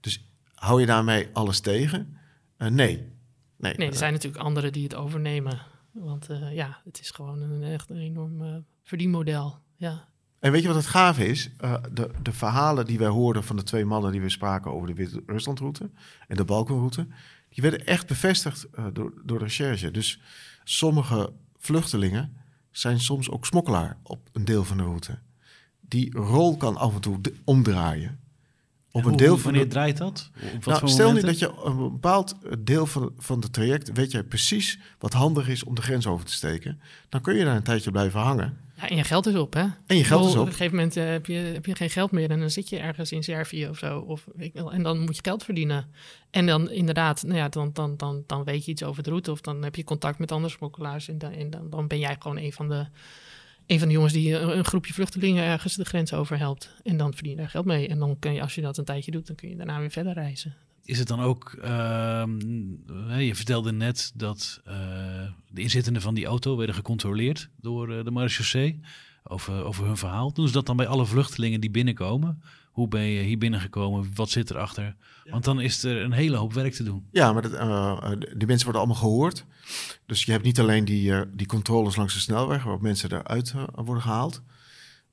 dus 0.00 0.24
hou 0.54 0.80
je 0.80 0.86
daarmee 0.86 1.28
alles 1.32 1.60
tegen? 1.60 2.18
nee. 2.58 3.16
Nee, 3.56 3.74
nee 3.76 3.88
er 3.88 3.94
zijn 3.94 4.12
natuurlijk 4.12 4.42
anderen 4.42 4.72
die 4.72 4.82
het 4.82 4.94
overnemen. 4.94 5.60
Want 5.92 6.28
ja, 6.50 6.80
het 6.84 7.00
is 7.00 7.10
gewoon 7.10 7.42
een 7.42 7.62
echt 7.62 7.90
een 7.90 8.00
enorm 8.00 8.64
verdienmodel. 8.82 9.58
Ja. 9.76 10.08
En 10.40 10.52
weet 10.52 10.62
je 10.62 10.68
wat 10.68 10.76
het 10.76 10.86
gaaf 10.86 11.18
is? 11.18 11.50
Uh, 11.60 11.74
de, 11.92 12.10
de 12.22 12.32
verhalen 12.32 12.86
die 12.86 12.98
wij 12.98 13.08
hoorden 13.08 13.44
van 13.44 13.56
de 13.56 13.62
twee 13.62 13.84
mannen 13.84 14.12
die 14.12 14.20
we 14.20 14.28
spraken 14.28 14.72
over 14.72 14.86
de 14.86 14.94
Wit-Ruslandroute 14.94 15.90
en 16.28 16.36
de 16.36 16.44
Balkanroute, 16.44 17.06
die 17.48 17.62
werden 17.62 17.86
echt 17.86 18.06
bevestigd 18.06 18.66
uh, 18.78 18.84
door, 18.92 19.12
door 19.24 19.38
de 19.38 19.44
recherche. 19.44 19.90
Dus 19.90 20.20
sommige 20.64 21.32
vluchtelingen 21.58 22.36
zijn 22.70 23.00
soms 23.00 23.30
ook 23.30 23.46
smokkelaar 23.46 23.96
op 24.02 24.28
een 24.32 24.44
deel 24.44 24.64
van 24.64 24.76
de 24.76 24.82
route. 24.82 25.18
Die 25.80 26.18
rol 26.18 26.56
kan 26.56 26.76
af 26.76 26.94
en 26.94 27.00
toe 27.00 27.20
omdraaien. 27.44 28.18
Op 28.90 29.04
een 29.04 29.16
deel 29.16 29.36
van 29.36 29.52
wanneer 29.52 29.68
draait 29.68 29.96
dat? 29.96 30.30
Nou, 30.64 30.88
stel 30.88 31.12
nu 31.12 31.20
dat 31.20 31.38
je 31.38 31.52
een 31.64 31.76
bepaald 31.76 32.36
deel 32.58 32.86
van, 32.86 33.12
van 33.18 33.40
het 33.40 33.52
traject 33.52 33.92
weet 33.92 34.10
jij 34.10 34.22
precies 34.22 34.78
wat 34.98 35.12
handig 35.12 35.48
is 35.48 35.64
om 35.64 35.74
de 35.74 35.82
grens 35.82 36.06
over 36.06 36.26
te 36.26 36.32
steken. 36.32 36.80
Dan 37.08 37.20
kun 37.20 37.34
je 37.34 37.44
daar 37.44 37.56
een 37.56 37.62
tijdje 37.62 37.90
blijven 37.90 38.20
hangen. 38.20 38.58
Ja, 38.80 38.88
en 38.88 38.96
je 38.96 39.04
geld 39.04 39.26
is 39.26 39.34
op, 39.34 39.52
hè? 39.52 39.64
En 39.86 39.96
je 39.96 40.04
geld 40.04 40.26
is 40.26 40.34
op. 40.34 40.40
Op 40.40 40.46
een 40.46 40.52
gegeven 40.52 40.76
moment 40.76 40.96
uh, 40.96 41.04
heb, 41.04 41.26
je, 41.26 41.34
heb 41.34 41.66
je 41.66 41.74
geen 41.74 41.90
geld 41.90 42.10
meer 42.10 42.30
en 42.30 42.40
dan 42.40 42.50
zit 42.50 42.68
je 42.68 42.78
ergens 42.78 43.12
in 43.12 43.22
Servië 43.22 43.68
of 43.68 43.78
zo. 43.78 43.98
Of, 43.98 44.26
en 44.70 44.82
dan 44.82 45.00
moet 45.00 45.16
je 45.16 45.22
geld 45.22 45.44
verdienen. 45.44 45.90
En 46.30 46.46
dan 46.46 46.70
inderdaad, 46.70 47.22
nou 47.22 47.38
ja, 47.38 47.48
dan, 47.48 47.70
dan, 47.72 47.96
dan, 47.96 48.24
dan 48.26 48.44
weet 48.44 48.64
je 48.64 48.70
iets 48.70 48.82
over 48.82 49.02
de 49.02 49.08
route 49.10 49.30
of 49.30 49.40
dan 49.40 49.62
heb 49.62 49.74
je 49.74 49.84
contact 49.84 50.18
met 50.18 50.32
andere 50.32 50.52
smokkelaars. 50.52 51.08
En 51.08 51.18
dan, 51.18 51.32
en 51.32 51.50
dan, 51.50 51.70
dan 51.70 51.86
ben 51.86 51.98
jij 51.98 52.16
gewoon 52.18 52.38
een 52.38 52.52
van 52.52 52.68
de 52.68 52.86
een 53.66 53.78
van 53.78 53.88
de 53.88 53.94
jongens 53.94 54.12
die 54.12 54.38
een, 54.38 54.64
groepje 54.64 54.92
vluchtelingen 54.92 55.44
ergens 55.44 55.74
de 55.74 55.84
grens 55.84 56.12
over 56.12 56.38
helpt. 56.38 56.74
En 56.84 56.96
dan 56.96 57.12
verdien 57.12 57.30
je 57.30 57.36
daar 57.36 57.48
geld 57.48 57.64
mee. 57.64 57.88
En 57.88 57.98
dan 57.98 58.18
kun 58.18 58.32
je, 58.34 58.40
als 58.40 58.54
je 58.54 58.60
dat 58.60 58.78
een 58.78 58.84
tijdje 58.84 59.10
doet, 59.10 59.26
dan 59.26 59.36
kun 59.36 59.48
je 59.48 59.56
daarna 59.56 59.78
weer 59.78 59.90
verder 59.90 60.12
reizen. 60.12 60.54
Is 60.88 60.98
het 60.98 61.08
dan 61.08 61.20
ook, 61.20 61.56
uh, 61.64 62.24
je 63.18 63.34
vertelde 63.34 63.72
net 63.72 64.12
dat 64.14 64.60
uh, 64.68 64.74
de 65.50 65.60
inzittenden 65.60 66.02
van 66.02 66.14
die 66.14 66.26
auto 66.26 66.56
werden 66.56 66.74
gecontroleerd 66.74 67.48
door 67.60 67.92
uh, 67.92 68.04
de 68.04 68.10
marechaussee 68.10 68.80
over, 69.22 69.64
over 69.64 69.86
hun 69.86 69.96
verhaal. 69.96 70.32
Doen 70.32 70.46
ze 70.46 70.52
dat 70.52 70.66
dan 70.66 70.76
bij 70.76 70.86
alle 70.86 71.06
vluchtelingen 71.06 71.60
die 71.60 71.70
binnenkomen? 71.70 72.42
Hoe 72.70 72.88
ben 72.88 73.02
je 73.02 73.22
hier 73.22 73.38
binnengekomen? 73.38 74.10
Wat 74.14 74.30
zit 74.30 74.50
erachter? 74.50 74.96
Want 75.30 75.44
dan 75.44 75.60
is 75.60 75.82
er 75.84 76.02
een 76.02 76.12
hele 76.12 76.36
hoop 76.36 76.52
werk 76.52 76.72
te 76.72 76.82
doen. 76.82 77.06
Ja, 77.10 77.32
maar 77.32 77.42
dat, 77.42 77.52
uh, 77.52 78.10
die 78.36 78.46
mensen 78.46 78.64
worden 78.64 78.82
allemaal 78.82 79.02
gehoord. 79.02 79.44
Dus 80.06 80.24
je 80.24 80.32
hebt 80.32 80.44
niet 80.44 80.60
alleen 80.60 80.84
die, 80.84 81.12
die 81.34 81.46
controles 81.46 81.96
langs 81.96 82.14
de 82.14 82.20
snelweg... 82.20 82.62
waarop 82.62 82.82
mensen 82.82 83.12
eruit 83.12 83.54
worden 83.74 84.02
gehaald. 84.02 84.42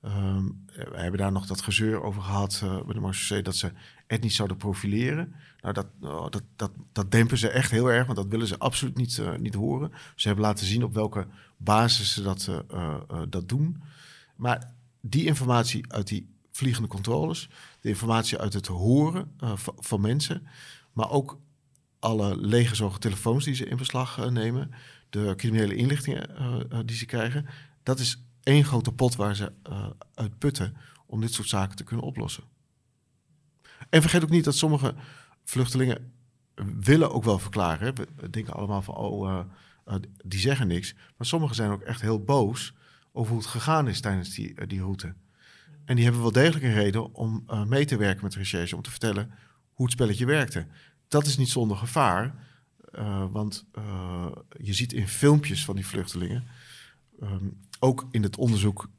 Um, 0.05 0.63
we 0.65 0.97
hebben 0.97 1.19
daar 1.19 1.31
nog 1.31 1.45
dat 1.45 1.61
gezeur 1.61 2.01
over 2.01 2.21
gehad 2.21 2.59
bij 2.85 2.93
de 2.93 2.99
Marseillais... 2.99 3.45
dat 3.45 3.55
ze 3.55 3.71
etnisch 4.07 4.35
zouden 4.35 4.57
profileren. 4.57 5.33
Nou, 5.61 5.73
dat, 5.73 5.87
oh, 6.01 6.29
dat, 6.29 6.43
dat, 6.55 6.71
dat 6.91 7.11
dempen 7.11 7.37
ze 7.37 7.49
echt 7.49 7.71
heel 7.71 7.91
erg, 7.91 8.05
want 8.05 8.17
dat 8.17 8.27
willen 8.27 8.47
ze 8.47 8.57
absoluut 8.57 8.97
niet, 8.97 9.21
niet 9.39 9.53
horen. 9.53 9.91
Ze 10.15 10.27
hebben 10.27 10.45
laten 10.45 10.65
zien 10.65 10.83
op 10.83 10.93
welke 10.93 11.27
basis 11.57 12.13
ze 12.13 12.21
dat, 12.21 12.63
dat 13.29 13.49
doen. 13.49 13.81
Maar 14.35 14.73
die 15.01 15.25
informatie 15.25 15.91
uit 15.91 16.07
die 16.07 16.35
vliegende 16.51 16.87
controles, 16.87 17.49
de 17.81 17.89
informatie 17.89 18.37
uit 18.37 18.53
het 18.53 18.67
horen 18.67 19.31
uh, 19.43 19.51
van 19.77 20.01
mensen, 20.01 20.47
maar 20.93 21.09
ook 21.09 21.39
alle 21.99 22.37
legerzogen 22.37 22.99
telefoons 22.99 23.45
die 23.45 23.55
ze 23.55 23.65
in 23.65 23.77
beslag 23.77 24.17
uh, 24.17 24.27
nemen, 24.27 24.71
de 25.09 25.33
criminele 25.35 25.75
inlichtingen 25.75 26.29
uh, 26.71 26.79
die 26.85 26.95
ze 26.95 27.05
krijgen. 27.05 27.45
Dat 27.83 27.99
is 27.99 28.24
één 28.45 28.63
grote 28.63 28.91
pot 28.91 29.15
waar 29.15 29.35
ze 29.35 29.51
uit 30.13 30.37
putten 30.37 30.75
om 31.05 31.21
dit 31.21 31.33
soort 31.33 31.47
zaken 31.47 31.75
te 31.75 31.83
kunnen 31.83 32.05
oplossen. 32.05 32.43
En 33.89 34.01
vergeet 34.01 34.23
ook 34.23 34.29
niet 34.29 34.43
dat 34.43 34.55
sommige 34.55 34.95
vluchtelingen 35.43 36.13
willen 36.79 37.11
ook 37.11 37.23
wel 37.23 37.39
verklaren. 37.39 37.95
We 37.95 38.29
denken 38.29 38.53
allemaal 38.53 38.81
van, 38.81 38.95
oh, 38.95 39.45
die 40.25 40.39
zeggen 40.39 40.67
niks. 40.67 40.93
Maar 41.17 41.27
sommigen 41.27 41.55
zijn 41.55 41.71
ook 41.71 41.81
echt 41.81 42.01
heel 42.01 42.23
boos 42.23 42.73
over 43.11 43.31
hoe 43.31 43.41
het 43.41 43.51
gegaan 43.51 43.87
is 43.87 44.01
tijdens 44.01 44.29
die, 44.29 44.65
die 44.67 44.79
route. 44.79 45.13
En 45.85 45.95
die 45.95 46.03
hebben 46.03 46.21
wel 46.21 46.31
degelijk 46.31 46.63
een 46.63 46.73
reden 46.73 47.13
om 47.13 47.43
uh, 47.47 47.63
mee 47.63 47.85
te 47.85 47.97
werken 47.97 48.23
met 48.23 48.31
de 48.31 48.37
recherche, 48.37 48.75
om 48.75 48.81
te 48.81 48.89
vertellen 48.89 49.31
hoe 49.71 49.85
het 49.85 49.93
spelletje 49.93 50.25
werkte. 50.25 50.67
Dat 51.07 51.25
is 51.25 51.37
niet 51.37 51.49
zonder 51.49 51.77
gevaar, 51.77 52.35
uh, 52.91 53.25
want 53.31 53.65
uh, 53.77 54.27
je 54.61 54.73
ziet 54.73 54.93
in 54.93 55.07
filmpjes 55.07 55.65
van 55.65 55.75
die 55.75 55.87
vluchtelingen, 55.87 56.43
um, 57.21 57.59
ook 57.85 58.07
in 58.11 58.23
het 58.23 58.37
onderzoek 58.37 58.89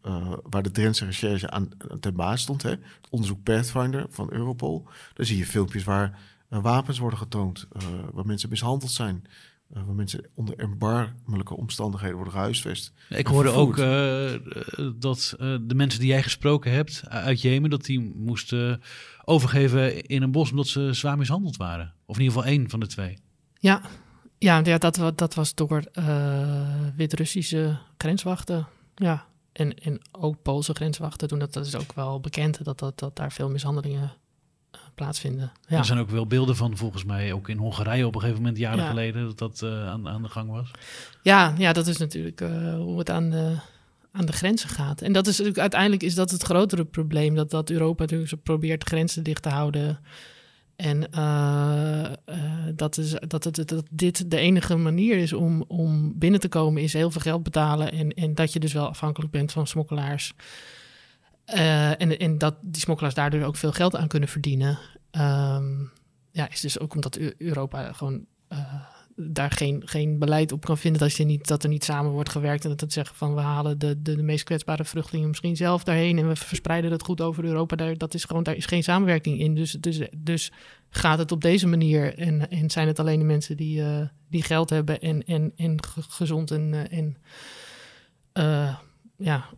waar 0.43 0.63
de 0.63 0.71
Drentse 0.71 1.05
recherche 1.05 1.51
aan 1.51 1.69
ten 2.01 2.15
baas 2.15 2.43
stond, 2.43 2.63
hè, 2.63 2.71
het 2.71 3.11
onderzoek 3.11 3.43
Pathfinder 3.43 4.07
van 4.11 4.33
Europol, 4.33 4.89
daar 5.15 5.27
zie 5.27 5.39
je 5.39 5.47
filmpjes 5.47 5.85
waar 5.85 6.19
wapens 6.49 6.99
worden 6.99 7.19
getoond, 7.19 7.69
waar 8.13 8.27
mensen 8.27 8.49
mishandeld 8.49 8.91
zijn. 8.91 9.25
Uh, 9.75 9.83
waar 9.87 9.95
mensen 9.95 10.25
onder 10.35 10.59
erbarmelijke 10.59 11.57
omstandigheden 11.57 12.17
worden 12.17 12.33
gehuisvest. 12.33 12.93
Ik 13.09 13.27
hoorde 13.27 13.51
ook 13.51 13.77
uh, 13.77 14.33
dat 14.97 15.37
uh, 15.39 15.57
de 15.61 15.75
mensen 15.75 16.01
die 16.01 16.09
jij 16.09 16.23
gesproken 16.23 16.73
hebt 16.73 17.03
uit 17.09 17.41
Jemen, 17.41 17.71
dat 17.71 17.85
die 17.85 18.01
moesten 18.15 18.83
overgeven 19.25 20.07
in 20.07 20.23
een 20.23 20.31
bos 20.31 20.51
omdat 20.51 20.67
ze 20.67 20.93
zwaar 20.93 21.19
mishandeld 21.19 21.57
waren. 21.57 21.95
Of 22.05 22.17
in 22.17 22.23
ieder 22.23 22.37
geval 22.37 22.53
één 22.53 22.71
van 22.71 22.81
de 22.81 22.87
twee. 22.87 23.19
Ja, 23.59 23.83
ja, 24.39 24.61
ja 24.65 24.79
dat, 24.79 25.13
dat 25.15 25.35
was 25.35 25.55
door 25.55 25.85
Wit-Russische 26.97 27.79
grenswachten. 27.99 28.67
Ja, 28.97 29.27
en, 29.53 29.75
en 29.79 30.01
ook 30.13 30.43
Poolse 30.43 30.75
grenswachten 30.75 31.29
doen 31.29 31.39
dat. 31.39 31.53
Dat 31.53 31.67
is 31.67 31.77
ook 31.77 31.93
wel 31.93 32.21
bekend 32.21 32.65
dat, 32.65 32.79
dat, 32.79 32.99
dat 32.99 33.17
daar 33.17 33.33
veel 33.33 33.51
mishandelingen 33.51 34.13
plaatsvinden. 34.95 35.53
Ja. 35.69 35.79
Er 35.79 35.85
zijn 35.85 35.99
ook 35.99 36.11
wel 36.11 36.27
beelden 36.27 36.57
van, 36.57 36.77
volgens 36.77 37.05
mij, 37.05 37.33
ook 37.33 37.49
in 37.49 37.59
Hongarije 37.59 38.07
op 38.07 38.15
een 38.15 38.21
gegeven 38.21 38.43
moment, 38.43 38.59
jaren 38.59 38.87
geleden, 38.87 39.25
dat 39.25 39.39
dat 39.39 39.61
uh, 39.65 39.89
aan, 39.89 40.09
aan 40.09 40.23
de 40.23 40.29
gang 40.29 40.51
was. 40.51 40.71
Ja, 41.23 41.55
ja 41.59 41.73
dat 41.73 41.87
is 41.87 41.97
natuurlijk 41.97 42.41
uh, 42.41 42.75
hoe 42.75 42.99
het 42.99 43.11
aan 43.11 43.31
de, 43.31 43.57
aan 44.13 44.27
de 44.27 44.33
grenzen 44.33 44.69
gaat. 44.69 45.03
En 45.03 45.13
dat 45.13 45.27
is 45.27 45.33
natuurlijk 45.33 45.61
uiteindelijk 45.61 46.03
is 46.03 46.15
dat 46.15 46.31
het 46.31 46.43
grotere 46.43 46.85
probleem, 46.85 47.35
dat, 47.35 47.51
dat 47.51 47.71
Europa 47.71 48.03
natuurlijk 48.03 48.43
probeert 48.43 48.85
grenzen 48.85 49.23
dicht 49.23 49.43
te 49.43 49.49
houden. 49.49 49.99
En 50.77 51.09
uh, 51.15 52.11
dat, 52.75 52.99
is, 52.99 53.15
dat, 53.27 53.45
het, 53.45 53.83
dit 53.91 54.31
de 54.31 54.37
enige 54.37 54.77
manier 54.77 55.17
is 55.17 55.33
om, 55.33 55.65
om 55.69 56.19
binnen 56.19 56.41
te 56.41 56.49
komen, 56.49 56.83
is 56.83 56.93
heel 56.93 57.11
veel 57.11 57.21
geld 57.21 57.43
betalen. 57.43 57.93
En, 57.93 58.11
en 58.11 58.35
dat 58.35 58.53
je 58.53 58.61
dus 58.61 58.73
wel 58.73 58.89
afhankelijk 58.89 59.33
bent 59.33 59.53
van 59.53 59.67
smokkelaars. 59.67 60.35
Uh, 61.55 62.01
en, 62.01 62.19
en 62.19 62.39
dat 62.39 62.55
die 62.61 62.81
smokkelaars 62.81 63.15
daardoor 63.15 63.43
ook 63.43 63.57
veel 63.57 63.73
geld 63.73 63.97
aan 63.97 64.09
kunnen 64.09 64.29
verdienen. 64.29 64.79
Um, 65.11 65.91
ja, 66.31 66.51
is 66.51 66.61
dus 66.61 66.79
ook 66.79 66.95
omdat 66.95 67.19
Europa 67.39 67.93
gewoon 67.93 68.27
daar 69.17 69.51
geen, 69.51 69.83
geen 69.85 70.19
beleid 70.19 70.53
op 70.53 70.65
kan 70.65 70.79
vinden. 70.79 71.01
Dat, 71.01 71.15
je 71.15 71.25
niet, 71.25 71.47
dat 71.47 71.63
er 71.63 71.69
niet 71.69 71.85
samen 71.85 72.11
wordt 72.11 72.29
gewerkt. 72.29 72.65
En 72.65 72.71
dat 72.71 72.81
het 72.81 72.93
zeggen 72.93 73.17
van 73.17 73.35
we 73.35 73.41
halen 73.41 73.79
de, 73.79 74.03
de, 74.03 74.23
meest 74.23 74.45
kwetsbare 74.45 74.85
vluchtelingen 74.85 75.29
misschien 75.29 75.57
zelf 75.57 75.85
daarheen. 75.85 76.19
En 76.19 76.29
we 76.29 76.37
verspreiden 76.37 76.91
dat 76.91 77.03
goed 77.03 77.21
over 77.21 77.45
Europa. 77.45 77.77
Daar, 77.77 77.99
dat 77.99 78.15
is 78.15 78.25
gewoon, 78.25 78.43
daar 78.43 78.57
is 78.57 78.67
geen 78.67 78.83
samenwerking 78.83 79.41
in. 79.41 79.55
Dus, 79.55 79.71
dus, 79.71 80.01
dus 80.17 80.53
gaat 80.91 81.19
het 81.19 81.33
op 81.33 81.41
deze 81.41 81.67
manier. 81.67 82.19
En, 82.19 82.51
en 82.51 82.71
zijn 82.71 82.87
het 82.87 82.99
alleen 82.99 83.19
de 83.19 83.25
mensen 83.25 83.57
die, 83.57 83.81
uh, 83.81 84.07
die 84.29 84.43
geld 84.43 84.71
hebben 84.71 85.01
en, 85.01 85.27
en, 85.27 85.53
en 85.57 85.77
gezond 86.09 86.51
en, 86.51 86.91
en 86.91 87.17
ja 89.17 89.49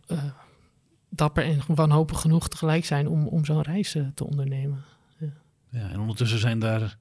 dapper 1.09 1.43
en 1.43 1.61
wanhopig 1.67 2.21
genoeg 2.21 2.47
tegelijk 2.47 2.85
zijn 2.85 3.07
om, 3.07 3.27
om 3.27 3.45
zo'n 3.45 3.61
reis 3.61 3.97
te 4.13 4.25
ondernemen. 4.25 4.83
Ja, 5.69 5.89
en 5.89 5.99
ondertussen 5.99 6.39
zijn 6.39 6.59
daar 6.59 6.97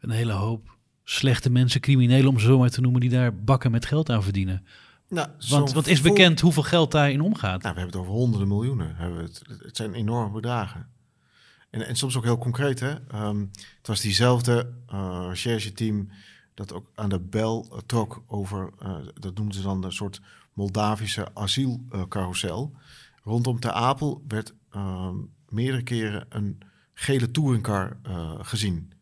een 0.00 0.10
hele 0.10 0.32
hoop 0.32 0.77
slechte 1.10 1.50
mensen, 1.50 1.80
criminelen 1.80 2.28
om 2.28 2.38
ze 2.38 2.46
zo 2.46 2.58
maar 2.58 2.70
te 2.70 2.80
noemen, 2.80 3.00
die 3.00 3.10
daar 3.10 3.36
bakken 3.36 3.70
met 3.70 3.86
geld 3.86 4.10
aan 4.10 4.22
verdienen. 4.22 4.66
Nou, 5.08 5.28
want, 5.48 5.72
want 5.72 5.86
is 5.86 6.00
bekend 6.00 6.40
hoeveel 6.40 6.62
geld 6.62 6.90
daarin 6.90 7.20
omgaat? 7.20 7.62
Nou, 7.62 7.74
we 7.74 7.80
hebben 7.80 7.86
het 7.86 7.96
over 7.96 8.12
honderden 8.12 8.48
miljoenen. 8.48 8.96
Hebben 8.96 9.22
het. 9.22 9.42
het 9.62 9.76
zijn 9.76 9.94
enorme 9.94 10.32
bedragen. 10.32 10.86
En, 11.70 11.86
en 11.86 11.96
soms 11.96 12.16
ook 12.16 12.24
heel 12.24 12.38
concreet. 12.38 12.80
Hè? 12.80 12.94
Um, 13.14 13.50
het 13.76 13.86
was 13.86 14.00
diezelfde 14.00 14.72
uh, 14.92 15.26
recherche-team 15.28 16.08
dat 16.54 16.72
ook 16.72 16.90
aan 16.94 17.08
de 17.08 17.20
bel 17.20 17.68
uh, 17.72 17.78
trok 17.86 18.22
over, 18.26 18.70
uh, 18.82 18.96
dat 19.14 19.34
noemden 19.34 19.54
ze 19.54 19.62
dan 19.62 19.84
een 19.84 19.92
soort 19.92 20.20
Moldavische 20.52 21.28
asielcarousel. 21.34 22.72
Rondom 23.24 23.60
Ter 23.60 23.70
Apel 23.70 24.24
werd 24.28 24.54
uh, 24.76 25.10
meerdere 25.48 25.82
keren 25.82 26.26
een 26.28 26.58
gele 26.94 27.30
touringcar 27.30 27.96
gezien. 28.40 28.92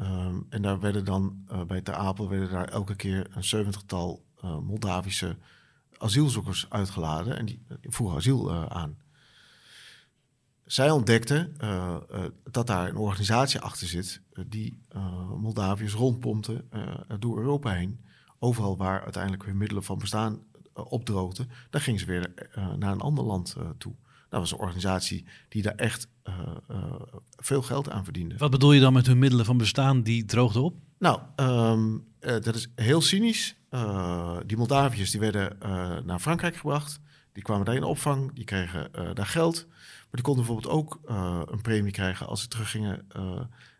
Um, 0.00 0.46
en 0.48 0.62
daar 0.62 0.80
werden 0.80 1.04
dan 1.04 1.44
uh, 1.52 1.62
bij 1.62 1.80
Ter 1.80 1.94
Apel 1.94 2.28
werden 2.28 2.50
daar 2.50 2.68
elke 2.68 2.94
keer 2.94 3.26
een 3.30 3.44
zeventigtal 3.44 4.24
uh, 4.44 4.58
Moldavische 4.58 5.36
asielzoekers 5.96 6.66
uitgeladen 6.68 7.38
en 7.38 7.46
die, 7.46 7.62
vroegen 7.82 8.16
asiel 8.16 8.52
aan. 8.68 8.98
Zij 10.64 10.90
ontdekten 10.90 11.56
dat 12.50 12.66
daar 12.66 12.88
een 12.88 12.96
organisatie 12.96 13.60
achter 13.60 13.86
zit 13.86 14.22
die 14.46 14.82
Moldaviërs 15.36 15.94
rondpompte 15.94 16.64
door 17.18 17.38
Europa 17.38 17.70
heen 17.70 18.04
overal 18.38 18.76
waar 18.76 19.02
uiteindelijk 19.02 19.44
hun 19.44 19.56
middelen 19.56 19.84
van 19.84 19.98
bestaan 19.98 20.42
opdroogden, 20.72 21.50
dan 21.70 21.80
gingen 21.80 22.00
ze 22.00 22.06
weer 22.06 22.32
naar 22.76 22.92
een 22.92 23.00
ander 23.00 23.24
land 23.24 23.56
toe. 23.78 23.94
Dat 24.28 24.40
was 24.40 24.52
een 24.52 24.58
organisatie 24.58 25.24
die 25.48 25.62
daar 25.62 25.74
echt 25.74 26.08
veel 27.36 27.62
geld 27.62 27.90
aan 27.90 28.04
verdiende. 28.04 28.36
Wat 28.36 28.50
bedoel 28.50 28.72
je 28.72 28.80
dan 28.80 28.92
met 28.92 29.06
hun 29.06 29.18
middelen 29.18 29.44
van 29.44 29.58
bestaan 29.58 30.02
die 30.02 30.24
droogden 30.24 30.62
op? 30.62 30.74
Nou, 30.98 31.20
um, 31.36 32.04
dat 32.20 32.54
is 32.54 32.68
heel 32.74 33.00
cynisch. 33.00 33.56
die 34.46 34.56
Moldaviërs 34.56 35.10
die 35.10 35.20
werden 35.20 35.56
naar 36.04 36.18
Frankrijk 36.18 36.56
gebracht. 36.56 37.00
Die 37.32 37.42
kwamen 37.42 37.64
daar 37.64 37.74
in 37.74 37.82
opvang, 37.82 38.34
die 38.34 38.44
kregen 38.44 38.90
daar 39.14 39.26
geld. 39.26 39.66
Maar 39.66 40.06
die 40.10 40.22
konden 40.22 40.44
bijvoorbeeld 40.44 40.74
ook 40.74 41.00
een 41.50 41.62
premie 41.62 41.92
krijgen 41.92 42.26
als 42.26 42.40
ze 42.40 42.48
teruggingen 42.48 43.06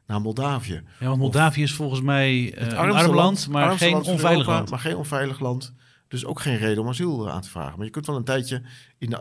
naar 0.07 0.21
Moldavië. 0.21 0.83
Ja, 1.01 1.07
want 1.07 1.19
Moldavië 1.19 1.63
is 1.63 1.75
volgens 1.75 2.01
mij 2.01 2.59
een 2.59 2.77
arm 2.77 3.15
land, 3.15 3.49
maar 3.49 3.79
geen 3.79 4.03
onveilig 4.03 4.47
land. 4.47 4.71
Maar 4.71 4.79
geen 4.79 4.97
onveilig 4.97 5.41
land. 5.41 5.75
Dus 6.09 6.25
ook 6.25 6.41
geen 6.41 6.57
reden 6.57 6.83
om 6.83 6.89
asiel 6.89 7.31
aan 7.31 7.41
te 7.41 7.49
vragen. 7.49 7.77
Maar 7.77 7.87
je 7.87 7.93
kunt 7.93 8.07
wel 8.07 8.17
een 8.17 8.25
tijdje 8.25 8.63
in 8.99 9.11
de 9.11 9.19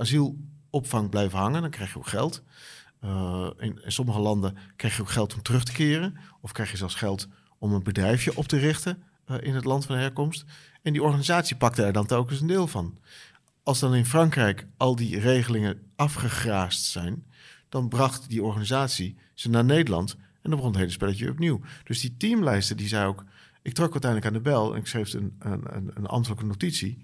asielopvang 0.68 1.10
blijven 1.10 1.40
hangen. 1.40 1.62
Dan 1.62 1.70
krijg 1.70 1.94
je 1.94 1.98
ook 1.98 2.08
geld. 2.08 2.42
Uh, 3.04 3.50
in, 3.58 3.80
in, 3.84 3.92
sommige 3.92 4.20
landen 4.20 4.58
krijg 4.76 4.96
je 4.96 5.02
ook 5.02 5.10
geld 5.10 5.34
om 5.34 5.42
terug 5.42 5.64
te 5.64 5.72
keren. 5.72 6.18
Of 6.42 6.52
krijg 6.52 6.72
je 6.72 6.78
zelfs 6.78 6.96
geld 6.96 7.28
om 7.58 7.74
een 7.74 7.84
bedrijfje 7.84 8.36
op 8.36 8.48
te 8.48 8.58
richten 8.58 9.04
uh, 9.32 9.38
in 9.42 9.56
het 9.56 9.66
land 9.66 9.86
van 9.86 9.96
herkomst. 9.96 10.46
En 10.82 10.94
die 10.94 11.04
organisatie 11.04 11.56
pakte 11.56 11.84
er 11.84 11.94
dan 11.94 12.06
telkens 12.06 12.42
een 12.42 12.48
deel 12.48 12.68
van. 12.68 12.98
Als 13.64 13.80
dan 13.80 13.96
in 13.96 14.06
Frankrijk 14.06 14.68
al 14.78 14.96
die 14.96 15.20
regelingen 15.20 15.82
afgegraast 15.96 16.84
zijn, 16.84 17.26
dan 17.70 17.90
bracht 17.90 18.30
die 18.30 18.44
organisatie 18.44 19.18
ze 19.34 19.50
naar 19.50 19.66
Nederland 19.66 20.16
en 20.16 20.50
dan 20.50 20.56
begon 20.56 20.70
het 20.70 20.80
hele 20.80 20.92
spelletje 20.92 21.30
opnieuw. 21.30 21.62
Dus 21.84 22.02
die 22.02 22.18
teamlijsten, 22.18 22.78
die 22.78 22.88
zei 22.88 23.08
ook... 23.08 23.24
Ik 23.62 23.74
trok 23.74 23.92
uiteindelijk 23.92 24.32
aan 24.32 24.44
de 24.44 24.50
bel 24.50 24.74
en 24.74 24.80
ik 24.80 24.88
schreef 24.88 25.14
een, 25.14 25.36
een, 25.40 25.92
een 25.94 26.06
ambtelijke 26.06 26.46
notitie... 26.46 26.98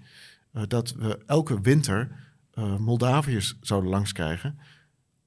Uh, 0.54 0.62
dat 0.68 0.92
we 0.92 1.18
elke 1.26 1.60
winter 1.60 2.10
uh, 2.54 2.76
Moldaviërs 2.76 3.56
zouden 3.60 3.90
langskrijgen... 3.90 4.58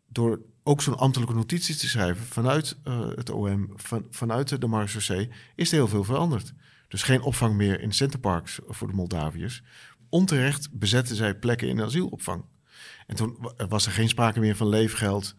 door 0.07 0.41
ook 0.63 0.81
zo'n 0.81 0.97
ambtelijke 0.97 1.33
notitie 1.33 1.75
te 1.75 1.89
schrijven 1.89 2.25
vanuit 2.25 2.77
uh, 2.83 3.07
het 3.15 3.29
OM, 3.29 3.71
van, 3.75 4.05
vanuit 4.09 4.61
de 4.61 4.67
marechaussee... 4.67 5.29
is 5.55 5.69
er 5.69 5.75
heel 5.75 5.87
veel 5.87 6.03
veranderd. 6.03 6.53
Dus 6.87 7.03
geen 7.03 7.21
opvang 7.21 7.55
meer 7.55 7.81
in 7.81 7.93
centerparks 7.93 8.59
voor 8.67 8.87
de 8.87 8.93
Moldaviërs. 8.93 9.63
Onterecht 10.09 10.71
bezetten 10.71 11.15
zij 11.15 11.35
plekken 11.35 11.67
in 11.67 11.81
asielopvang. 11.81 12.43
En 13.07 13.15
toen 13.15 13.51
was 13.69 13.85
er 13.85 13.91
geen 13.91 14.09
sprake 14.09 14.39
meer 14.39 14.55
van 14.55 14.67
leefgeld... 14.67 15.35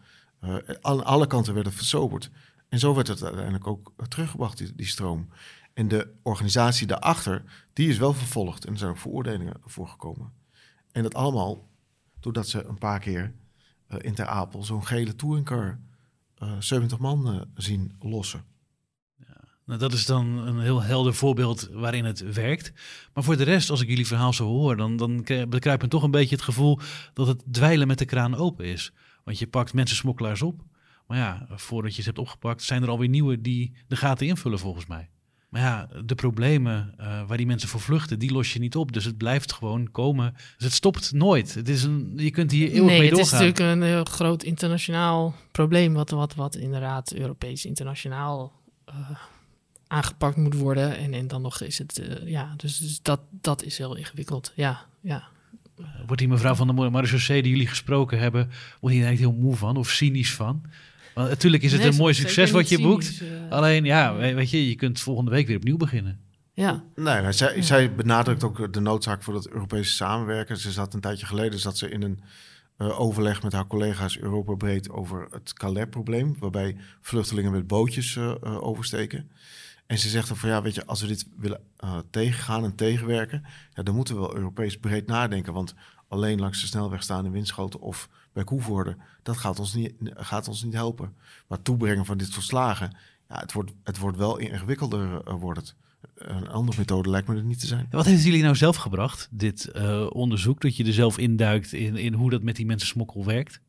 aan 0.81 1.05
alle 1.05 1.27
kanten 1.27 1.53
werd 1.53 1.65
het 1.65 1.75
versoberd. 1.75 2.31
En 2.69 2.79
zo 2.79 2.95
werd 2.95 3.07
het 3.07 3.23
uiteindelijk 3.23 3.67
ook 3.67 3.93
teruggebracht, 4.07 4.57
die, 4.57 4.75
die 4.75 4.85
stroom. 4.85 5.29
En 5.73 5.87
de 5.87 6.13
organisatie 6.23 6.87
daarachter, 6.87 7.43
die 7.73 7.89
is 7.89 7.97
wel 7.97 8.13
vervolgd. 8.13 8.65
En 8.65 8.71
er 8.71 8.77
zijn 8.77 8.91
ook 8.91 8.97
veroordelingen 8.97 9.55
voor 9.65 9.87
gekomen. 9.87 10.31
En 10.91 11.03
dat 11.03 11.13
allemaal 11.13 11.68
doordat 12.19 12.47
ze 12.47 12.63
een 12.63 12.77
paar 12.77 12.99
keer 12.99 13.33
uh, 13.89 13.97
in 14.01 14.25
Apel 14.25 14.63
zo'n 14.63 14.85
gele 14.85 15.15
touringcar 15.15 15.79
uh, 16.43 16.51
70 16.59 16.99
man 16.99 17.33
uh, 17.33 17.41
zien 17.55 17.95
lossen. 17.99 18.43
Ja, 19.17 19.41
nou, 19.65 19.79
dat 19.79 19.93
is 19.93 20.05
dan 20.05 20.25
een 20.25 20.59
heel 20.59 20.81
helder 20.81 21.13
voorbeeld 21.13 21.69
waarin 21.71 22.05
het 22.05 22.33
werkt. 22.33 22.73
Maar 23.13 23.23
voor 23.23 23.37
de 23.37 23.43
rest, 23.43 23.69
als 23.69 23.81
ik 23.81 23.89
jullie 23.89 24.07
verhaal 24.07 24.33
zo 24.33 24.45
hoor, 24.45 24.77
dan, 24.77 24.97
dan 24.97 25.23
bekruipt 25.49 25.81
me 25.81 25.87
toch 25.87 26.03
een 26.03 26.11
beetje 26.11 26.35
het 26.35 26.43
gevoel 26.43 26.79
dat 27.13 27.27
het 27.27 27.43
dweilen 27.51 27.87
met 27.87 27.97
de 27.97 28.05
kraan 28.05 28.35
open 28.35 28.65
is. 28.65 28.91
Want 29.23 29.39
je 29.39 29.47
pakt 29.47 29.73
mensen 29.73 29.97
smokkelaars 29.97 30.41
op. 30.41 30.63
Maar 31.07 31.17
ja, 31.17 31.47
voordat 31.49 31.95
je 31.95 32.01
ze 32.01 32.07
hebt 32.07 32.19
opgepakt, 32.19 32.63
zijn 32.63 32.83
er 32.83 32.89
alweer 32.89 33.09
nieuwe 33.09 33.41
die 33.41 33.73
de 33.87 33.95
gaten 33.95 34.27
invullen 34.27 34.59
volgens 34.59 34.85
mij. 34.85 35.09
Maar 35.49 35.61
ja, 35.61 35.89
de 36.05 36.15
problemen 36.15 36.93
uh, 36.99 37.27
waar 37.27 37.37
die 37.37 37.45
mensen 37.45 37.69
voor 37.69 37.79
vluchten, 37.79 38.19
die 38.19 38.31
los 38.31 38.53
je 38.53 38.59
niet 38.59 38.75
op. 38.75 38.91
Dus 38.91 39.05
het 39.05 39.17
blijft 39.17 39.53
gewoon 39.53 39.91
komen. 39.91 40.33
Dus 40.33 40.65
het 40.65 40.73
stopt 40.73 41.11
nooit. 41.11 41.53
Het 41.53 41.69
is 41.69 41.83
een, 41.83 42.13
je 42.15 42.31
kunt 42.31 42.51
hier 42.51 42.71
eeuwig 42.71 42.89
nee, 42.89 42.99
mee 42.99 43.09
doorgaan. 43.09 43.19
het 43.19 43.25
is 43.25 43.31
natuurlijk 43.31 43.81
een 43.81 43.87
heel 43.87 44.03
groot 44.03 44.43
internationaal 44.43 45.35
probleem... 45.51 45.93
wat, 45.93 46.09
wat, 46.09 46.35
wat 46.35 46.55
inderdaad 46.55 47.13
Europees 47.13 47.65
internationaal 47.65 48.53
uh, 48.89 48.95
aangepakt 49.87 50.37
moet 50.37 50.53
worden. 50.53 50.97
En, 50.97 51.13
en 51.13 51.27
dan 51.27 51.41
nog 51.41 51.61
is 51.61 51.77
het... 51.77 51.99
Uh, 51.99 52.27
ja, 52.27 52.53
dus, 52.57 52.77
dus 52.77 53.01
dat, 53.01 53.19
dat 53.31 53.63
is 53.63 53.77
heel 53.77 53.95
ingewikkeld. 53.95 54.51
Ja, 54.55 54.85
ja. 55.01 55.27
Wordt 56.05 56.17
die 56.17 56.27
mevrouw 56.27 56.55
van 56.55 56.67
de 56.67 56.73
marechaussee 56.73 57.41
die 57.41 57.51
jullie 57.51 57.67
gesproken 57.67 58.19
hebben... 58.19 58.49
wordt 58.79 58.95
hier 58.95 59.05
eigenlijk 59.05 59.35
heel 59.35 59.43
moe 59.43 59.55
van 59.55 59.77
of 59.77 59.89
cynisch 59.89 60.33
van... 60.33 60.63
Want 61.19 61.31
natuurlijk 61.31 61.63
is 61.63 61.71
het 61.71 61.81
Nee, 61.81 61.89
een 61.89 61.95
mooi 61.97 62.13
succes 62.13 62.51
wat 62.51 62.69
je 62.69 62.81
boekt. 62.81 63.05
cynisch, 63.05 63.21
eh. 63.41 63.51
Alleen 63.51 63.83
ja, 63.83 64.15
we- 64.15 64.33
weet 64.33 64.49
je, 64.49 64.69
je 64.69 64.75
kunt 64.75 64.99
volgende 64.99 65.31
week 65.31 65.47
weer 65.47 65.57
opnieuw 65.57 65.77
beginnen. 65.77 66.19
Ja, 66.53 66.83
Nee, 66.95 67.31
zij, 67.31 67.61
zij 67.61 67.95
benadrukt 67.95 68.43
ook 68.43 68.73
de 68.73 68.79
noodzaak 68.79 69.23
voor 69.23 69.33
dat 69.33 69.49
Europese 69.49 69.91
samenwerken. 69.93 70.57
Ze 70.57 70.71
zat 70.71 70.93
een 70.93 70.99
tijdje 70.99 71.25
geleden 71.25 71.59
zat 71.59 71.77
ze 71.77 71.89
in 71.89 72.01
een 72.01 72.19
eh, 72.77 72.99
overleg 72.99 73.43
met 73.43 73.53
haar 73.53 73.67
collega's 73.67 74.17
Europa 74.19 74.53
breed 74.55 74.89
over 74.89 75.27
het 75.31 75.53
Calais-probleem, 75.53 76.35
waarbij 76.39 76.75
vluchtelingen 77.01 77.51
met 77.51 77.67
bootjes 77.67 78.15
eh, 78.15 78.33
oversteken. 78.63 79.29
En 79.87 79.97
ze 79.97 80.09
zegt 80.09 80.27
dan 80.27 80.37
van 80.37 80.49
ja, 80.49 80.61
weet 80.61 80.75
je, 80.75 80.85
als 80.85 81.01
we 81.01 81.07
dit 81.07 81.25
willen 81.37 81.61
tegengaan 82.09 82.63
en 82.63 82.75
tegenwerken, 82.75 83.43
ja, 83.73 83.83
dan 83.83 83.95
moeten 83.95 84.13
we 84.15 84.19
wel 84.21 84.35
Europees 84.35 84.77
breed 84.77 85.07
nadenken. 85.07 85.53
Want 85.53 85.73
alleen 86.07 86.39
langs 86.39 86.61
de 86.61 86.67
snelweg 86.67 87.03
staan 87.03 87.25
in 87.25 87.31
Winschoten 87.31 87.79
of 87.79 88.09
bij 88.33 88.43
Koevoorde, 88.43 88.97
dat 89.23 89.37
gaat 89.37 89.59
ons 89.59 89.73
niet, 89.73 89.93
gaat 90.03 90.47
ons 90.47 90.63
niet 90.63 90.73
helpen. 90.73 91.15
Maar 91.47 91.61
toebrengen 91.61 92.05
van 92.05 92.17
dit 92.17 92.31
soort 92.31 92.45
slagen, 92.45 92.97
ja, 93.29 93.39
het 93.39 93.53
wordt, 93.53 93.71
het 93.83 93.97
wordt 93.97 94.17
wel 94.17 94.37
ingewikkelder 94.37 95.21
eh, 95.25 95.33
wordt 95.33 95.59
het. 95.59 95.75
Een 96.15 96.47
andere 96.47 96.77
methode 96.77 97.09
lijkt 97.09 97.27
me 97.27 97.35
er 97.35 97.43
niet 97.43 97.59
te 97.59 97.67
zijn. 97.67 97.87
Wat 97.91 98.05
heeft 98.05 98.23
jullie 98.23 98.43
nou 98.43 98.55
zelf 98.55 98.75
gebracht, 98.75 99.27
dit 99.31 99.65
eh, 99.65 100.07
onderzoek, 100.09 100.61
dat 100.61 100.75
je 100.75 100.85
er 100.85 100.93
zelf 100.93 101.17
induikt 101.17 101.73
in, 101.73 101.95
in 101.95 102.13
hoe 102.13 102.29
dat 102.29 102.43
met 102.43 102.55
die 102.55 102.65
mensensmokkel 102.65 103.25
werkt? 103.25 103.61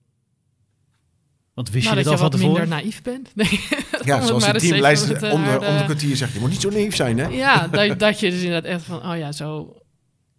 Want 1.55 1.70
wist 1.70 1.85
nou, 1.85 1.99
je 1.99 2.05
dat 2.05 2.12
het 2.12 2.20
je 2.20 2.25
al 2.25 2.31
van 2.31 2.40
wat 2.40 2.49
minder 2.49 2.68
naïef 2.68 3.03
bent. 3.03 3.35
Nee. 3.35 3.61
Ja, 4.05 4.14
Om 4.14 4.20
het 4.20 4.27
zoals 4.29 4.44
even 4.46 4.61
teamlijst 4.61 5.09
om 5.12 5.18
de, 5.18 5.27
harde- 5.27 5.66
om 5.66 5.77
de 5.77 5.85
kwartier 5.85 6.16
zegt, 6.16 6.33
je 6.33 6.40
moet 6.40 6.51
niet 6.51 6.61
zo 6.61 6.70
naïef 6.70 6.94
zijn, 6.94 7.18
hè? 7.18 7.27
Ja, 7.27 7.66
dat, 7.68 7.99
dat 7.99 8.20
je 8.20 8.31
dus 8.31 8.42
inderdaad 8.42 8.70
echt 8.70 8.85
van, 8.85 9.11
oh 9.11 9.16
ja, 9.16 9.33
zo, 9.33 9.77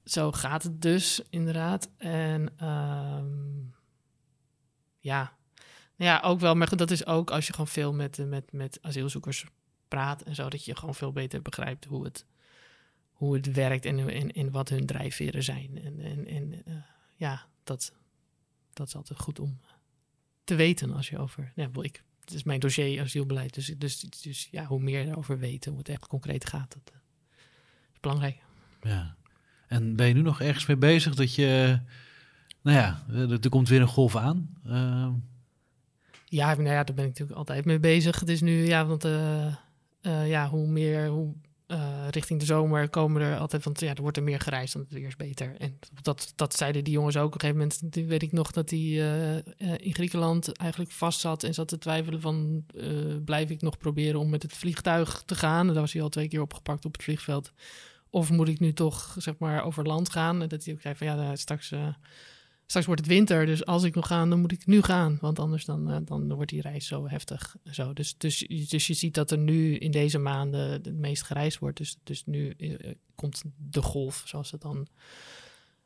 zo 0.04 0.32
gaat 0.32 0.64
het 0.64 0.82
dus 0.82 1.22
inderdaad. 1.30 1.90
En 1.98 2.50
ehm, 2.58 3.26
ja. 5.02 5.38
ja, 5.96 6.20
ook 6.20 6.40
wel, 6.40 6.56
maar 6.56 6.76
dat 6.76 6.92
is 6.92 7.06
ook 7.06 7.32
als 7.32 7.48
je 7.48 7.52
gewoon 7.52 7.68
veel 7.68 7.94
met, 7.94 8.18
met, 8.18 8.52
met 8.52 8.80
asielzoekers 8.82 9.46
praat 9.88 10.22
en 10.22 10.36
zo, 10.36 10.50
dat 10.50 10.66
je 10.66 10.76
gewoon 10.76 10.96
veel 10.96 11.12
beter 11.12 11.42
begrijpt 11.42 11.86
hoe 11.86 12.04
het, 12.04 12.26
hoe 13.12 13.34
het 13.36 13.52
werkt 13.52 13.86
en, 13.86 14.10
en, 14.10 14.32
en 14.32 14.52
wat 14.52 14.70
hun 14.70 14.86
drijfveren 14.86 15.44
zijn. 15.44 15.84
En, 15.84 16.00
en, 16.00 16.28
en 16.28 16.66
eh, 16.66 16.74
ja, 17.16 17.46
dat, 17.64 17.94
dat 18.74 18.88
is 18.88 18.96
altijd 18.96 19.20
goed 19.20 19.40
om 19.40 19.60
te 20.44 20.56
weten 20.56 20.92
als 20.94 21.10
je 21.10 21.18
over, 21.18 21.52
ja, 21.56 21.72
wel, 21.72 21.84
ik, 21.84 22.04
het 22.20 22.34
is 22.34 22.44
mijn 22.44 22.60
dossier 22.60 23.02
asielbeleid, 23.02 23.54
dus, 23.54 23.66
dus, 23.78 24.00
dus 24.00 24.48
ja, 24.52 24.66
hoe 24.66 24.82
meer 24.82 25.08
erover 25.08 25.40
weet, 25.40 25.66
hoe 25.66 25.78
het 25.78 25.90
echt 25.90 26.08
concreet 26.08 26.46
gaat, 26.46 26.74
dat 26.74 26.94
eh, 26.94 27.00
is 27.94 28.00
belangrijk. 28.00 28.38
Ja. 28.82 29.16
En 29.68 29.96
ben 29.96 30.08
je 30.08 30.14
nu 30.14 30.22
nog 30.22 30.42
ergens 30.42 30.66
mee 30.66 30.78
bezig 30.78 31.16
dat 31.16 31.36
je, 31.36 31.80
nou 32.62 32.78
ja, 32.78 33.04
er, 33.10 33.32
er 33.32 33.50
komt 33.50 33.70
weer 33.70 33.82
een 33.82 33.88
golf 33.88 34.16
aan. 34.16 34.50
Ehm, 34.66 35.12
Ja, 36.26 36.54
nou 36.54 36.70
ja, 36.70 36.84
daar 36.84 36.96
ben 36.96 37.06
ik 37.06 37.10
natuurlijk 37.10 37.38
altijd 37.38 37.66
mee 37.66 37.80
bezig. 37.80 38.20
Het 38.20 38.30
is 38.30 38.42
nu, 38.42 38.66
ja, 38.66 38.86
want 38.86 39.06
eh, 39.06 39.46
eh, 40.02 40.30
ja, 40.30 40.50
hoe 40.50 40.68
meer, 40.68 41.08
hoe 41.08 41.34
eh, 41.72 42.08
richting 42.10 42.40
de 42.40 42.46
zomer 42.46 42.90
komen 42.90 43.22
er 43.22 43.38
altijd, 43.38 43.64
want 43.64 43.80
ja, 43.80 43.96
er 43.96 44.02
wordt 44.02 44.18
er 44.18 44.24
meer 44.24 44.40
gereisd, 44.40 44.74
want 44.74 44.86
het 44.86 44.98
weer 44.98 45.08
is 45.08 45.16
beter. 45.16 45.56
En 45.58 45.80
dat, 46.02 46.34
dat 46.36 46.56
zeiden 46.56 46.84
die 46.84 46.94
jongens 46.94 47.18
ook 47.18 47.26
op 47.26 47.34
een 47.34 47.40
gegeven 47.40 47.60
moment. 47.60 47.94
Die 47.94 48.06
weet 48.06 48.22
ik 48.22 48.32
nog 48.32 48.52
dat 48.52 48.72
eh, 48.72 49.38
eh, 49.38 49.44
in 49.58 49.94
Griekenland 49.94 50.58
eigenlijk 50.58 50.92
vast 50.92 51.20
zat 51.20 51.44
en 51.44 51.54
zat 51.54 51.68
te 51.68 51.78
twijfelen 51.78 52.22
van, 52.22 52.66
eh, 52.76 52.88
blijf 53.26 53.50
ik 53.50 53.62
nog 53.62 53.78
proberen 53.78 54.20
om 54.20 54.30
met 54.30 54.44
het 54.44 54.54
vliegtuig 54.54 55.24
te 55.26 55.36
gaan? 55.36 55.68
En 55.68 55.74
daar 55.74 55.82
was 55.82 55.94
hij 55.94 56.02
al 56.02 56.10
twee 56.10 56.28
keer 56.28 56.42
opgepakt 56.42 56.86
op 56.86 56.94
het 56.94 57.04
vliegveld. 57.04 57.52
Of 58.10 58.32
moet 58.32 58.48
ik 58.48 58.60
nu 58.60 58.74
toch, 58.74 59.16
zeg 59.18 59.38
maar, 59.38 59.64
over 59.64 59.84
land 59.84 60.10
gaan? 60.10 60.42
En 60.42 60.48
dat 60.48 60.66
hij 60.66 60.74
ook 60.74 60.82
zei 60.82 60.96
van, 60.96 61.08
ja, 61.08 61.36
straks... 61.36 61.74
straks 62.72 62.86
wordt 62.86 63.02
het 63.02 63.10
winter, 63.10 63.46
dus 63.46 63.66
als 63.66 63.84
ik 63.84 63.94
wil 63.94 64.04
gaan, 64.04 64.30
dan 64.30 64.40
moet 64.40 64.52
ik 64.52 64.66
nu 64.66 64.82
gaan. 64.82 65.18
Want 65.22 65.40
anders 65.40 65.66
dan, 65.66 65.92
eh, 65.92 65.98
dan 66.06 66.34
wordt 66.34 66.50
die 66.50 66.62
reis 66.62 66.88
zo 66.88 67.08
heftig. 67.08 67.56
en 67.64 67.74
Zo. 67.74 67.94
Dus, 67.94 68.18
dus, 68.18 68.48
dus 68.48 68.88
je 68.88 68.94
ziet 68.94 69.14
dat 69.14 69.32
er 69.32 69.38
nu 69.38 69.78
in 69.78 69.92
deze 69.92 70.18
maanden 70.18 70.72
het 70.72 70.94
meest 70.94 71.24
gereisd 71.24 71.60
wordt. 71.60 71.78
Dus, 71.78 71.98
dus 72.04 72.26
nu 72.26 72.50
eh, 72.50 72.92
komt 73.16 73.44
de 73.58 73.82
golf, 73.82 74.24
zoals 74.26 74.52
het 74.52 74.62
dan 74.62 74.88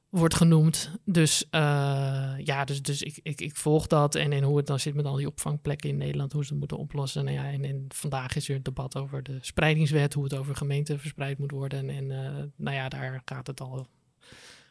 wordt 0.10 0.36
genoemd. 0.36 0.92
Dus 1.06 1.50
eh, 1.50 2.34
ja, 2.38 2.66
dus, 2.66 2.82
dus 2.82 3.02
ik, 3.02 3.20
ik, 3.24 3.42
ik 3.42 3.56
volg 3.56 3.88
dat. 3.88 4.16
En, 4.16 4.32
en 4.32 4.44
hoe 4.44 4.58
het 4.58 4.68
dan 4.68 4.80
zit 4.80 4.96
met 4.96 5.06
al 5.06 5.16
die 5.16 5.28
opvangplekken 5.28 5.90
in 5.90 5.98
Nederland, 5.98 6.32
hoe 6.32 6.44
ze 6.44 6.50
het 6.50 6.60
moeten 6.60 6.78
oplossen. 6.78 7.26
Nou 7.26 7.38
ja, 7.38 7.52
en, 7.52 7.64
en 7.64 7.86
vandaag 7.88 8.36
is 8.36 8.50
er 8.50 8.56
een 8.56 8.64
debat 8.64 8.98
over 8.98 9.24
de 9.24 9.38
spreidingswet, 9.42 10.14
hoe 10.14 10.24
het 10.24 10.34
over 10.34 10.56
gemeenten 10.56 11.00
verspreid 11.00 11.38
moet 11.38 11.52
worden. 11.52 11.90
En 11.90 12.12
eh, 12.12 12.44
nou 12.56 12.76
ja, 12.76 12.90
daar 12.90 13.22
gaat 13.26 13.48
het 13.48 13.62
al, 13.62 13.88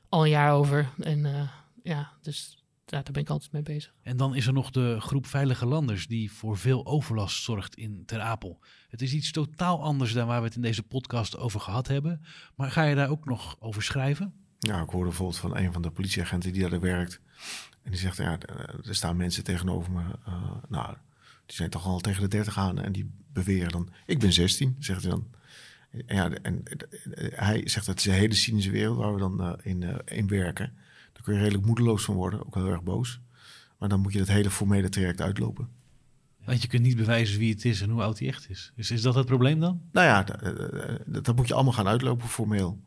al 0.09 0.23
een 0.23 0.31
jaar 0.31 0.53
over. 0.53 0.91
En 0.99 1.51
ja, 1.85 2.13
dus 2.23 2.65
ja, 2.87 3.03
daar 3.03 3.13
ben 3.13 3.23
ik 3.23 3.31
altijd 3.31 3.53
mee 3.53 3.63
bezig. 3.63 3.95
En 4.03 4.17
dan 4.17 4.35
is 4.35 4.47
er 4.47 4.53
nog 4.53 4.71
de 4.71 4.97
groep 5.01 5.27
Veilige 5.27 5.67
Landers 5.67 6.07
die 6.07 6.33
voor 6.33 6.59
veel 6.59 6.87
overlast 6.87 7.43
zorgt 7.43 7.77
in 7.77 8.03
Ter 8.07 8.21
Apel. 8.21 8.61
Het 8.89 9.03
is 9.03 9.13
iets 9.13 9.33
totaal 9.33 9.83
anders 9.83 10.13
dan 10.13 10.27
waar 10.27 10.41
we 10.41 10.47
het 10.47 10.57
in 10.57 10.63
deze 10.63 10.83
podcast 10.83 11.37
over 11.37 11.61
gehad 11.61 11.89
hebben. 11.89 12.25
Maar 12.55 12.71
ga 12.71 12.83
je 12.83 12.95
daar 12.95 13.09
ook 13.09 13.25
nog 13.25 13.57
over 13.61 13.83
schrijven? 13.83 14.35
Ja, 14.59 14.83
ik 14.83 14.89
hoorde 14.89 15.09
bijvoorbeeld 15.09 15.39
van 15.39 15.57
een 15.57 15.73
van 15.73 15.83
de 15.83 15.91
politieagenten 15.91 16.53
die 16.53 16.69
daar 16.69 16.81
werkt. 16.81 17.21
En 17.83 17.91
die 17.91 18.01
zegt, 18.01 18.17
ja, 18.17 18.39
er 18.85 18.95
staan 18.95 19.17
mensen 19.17 19.45
tegenover 19.45 19.93
me. 19.93 20.03
Uh, 20.29 20.51
nou, 20.69 20.97
die 21.47 21.57
zijn 21.57 21.71
toch 21.71 21.87
al 21.87 22.01
tegen 22.01 22.23
de 22.23 22.29
30 22.29 22.59
aan. 22.59 22.81
En 22.81 22.93
die 22.93 23.11
beweren 23.33 23.71
dan, 23.71 23.93
ik 24.07 24.19
ben 24.19 24.33
16, 24.33 24.77
zegt 24.79 25.03
hij 25.03 25.11
dan. 25.11 25.31
En, 25.91 26.17
ja, 26.17 26.31
en 26.31 26.63
hij 27.35 27.69
zegt 27.69 27.87
dat 27.87 27.95
het 27.95 27.99
is 27.99 28.13
een 28.13 28.19
hele 28.19 28.35
cynische 28.35 28.71
wereld 28.71 28.97
waar 28.97 29.15
we 29.15 29.19
dan 29.19 29.41
uh, 29.41 29.53
in, 29.63 29.83
uh, 29.83 29.95
in 30.05 30.29
werken. 30.29 30.73
Daar 31.15 31.23
kun 31.23 31.35
je 31.35 31.41
redelijk 31.41 31.67
moedeloos 31.67 32.05
van 32.05 32.15
worden, 32.15 32.47
ook 32.47 32.55
heel 32.55 32.69
erg 32.69 32.83
boos. 32.83 33.21
Maar 33.79 33.89
dan 33.89 34.01
moet 34.01 34.13
je 34.13 34.19
dat 34.19 34.29
hele 34.29 34.51
formele 34.51 34.89
traject 34.89 35.21
uitlopen. 35.21 35.69
Want 36.45 36.63
je 36.63 36.69
kunt 36.69 36.83
niet 36.83 36.97
bewijzen 36.97 37.39
wie 37.39 37.53
het 37.53 37.65
is 37.65 37.81
en 37.81 37.91
hoe 37.91 38.03
oud 38.03 38.19
hij 38.19 38.29
echt 38.29 38.51
is. 38.51 38.73
Is, 38.77 38.91
is 38.91 39.03
dat 39.03 39.15
het 39.15 39.27
probleem 39.27 39.61
dan? 39.61 39.81
Nou 39.93 40.07
ja, 40.07 40.23
dat, 41.07 41.25
dat 41.25 41.37
moet 41.37 41.49
je 41.49 41.55
allemaal 41.55 41.73
gaan 41.73 41.89
uitlopen 41.89 42.29
formeel. 42.29 42.81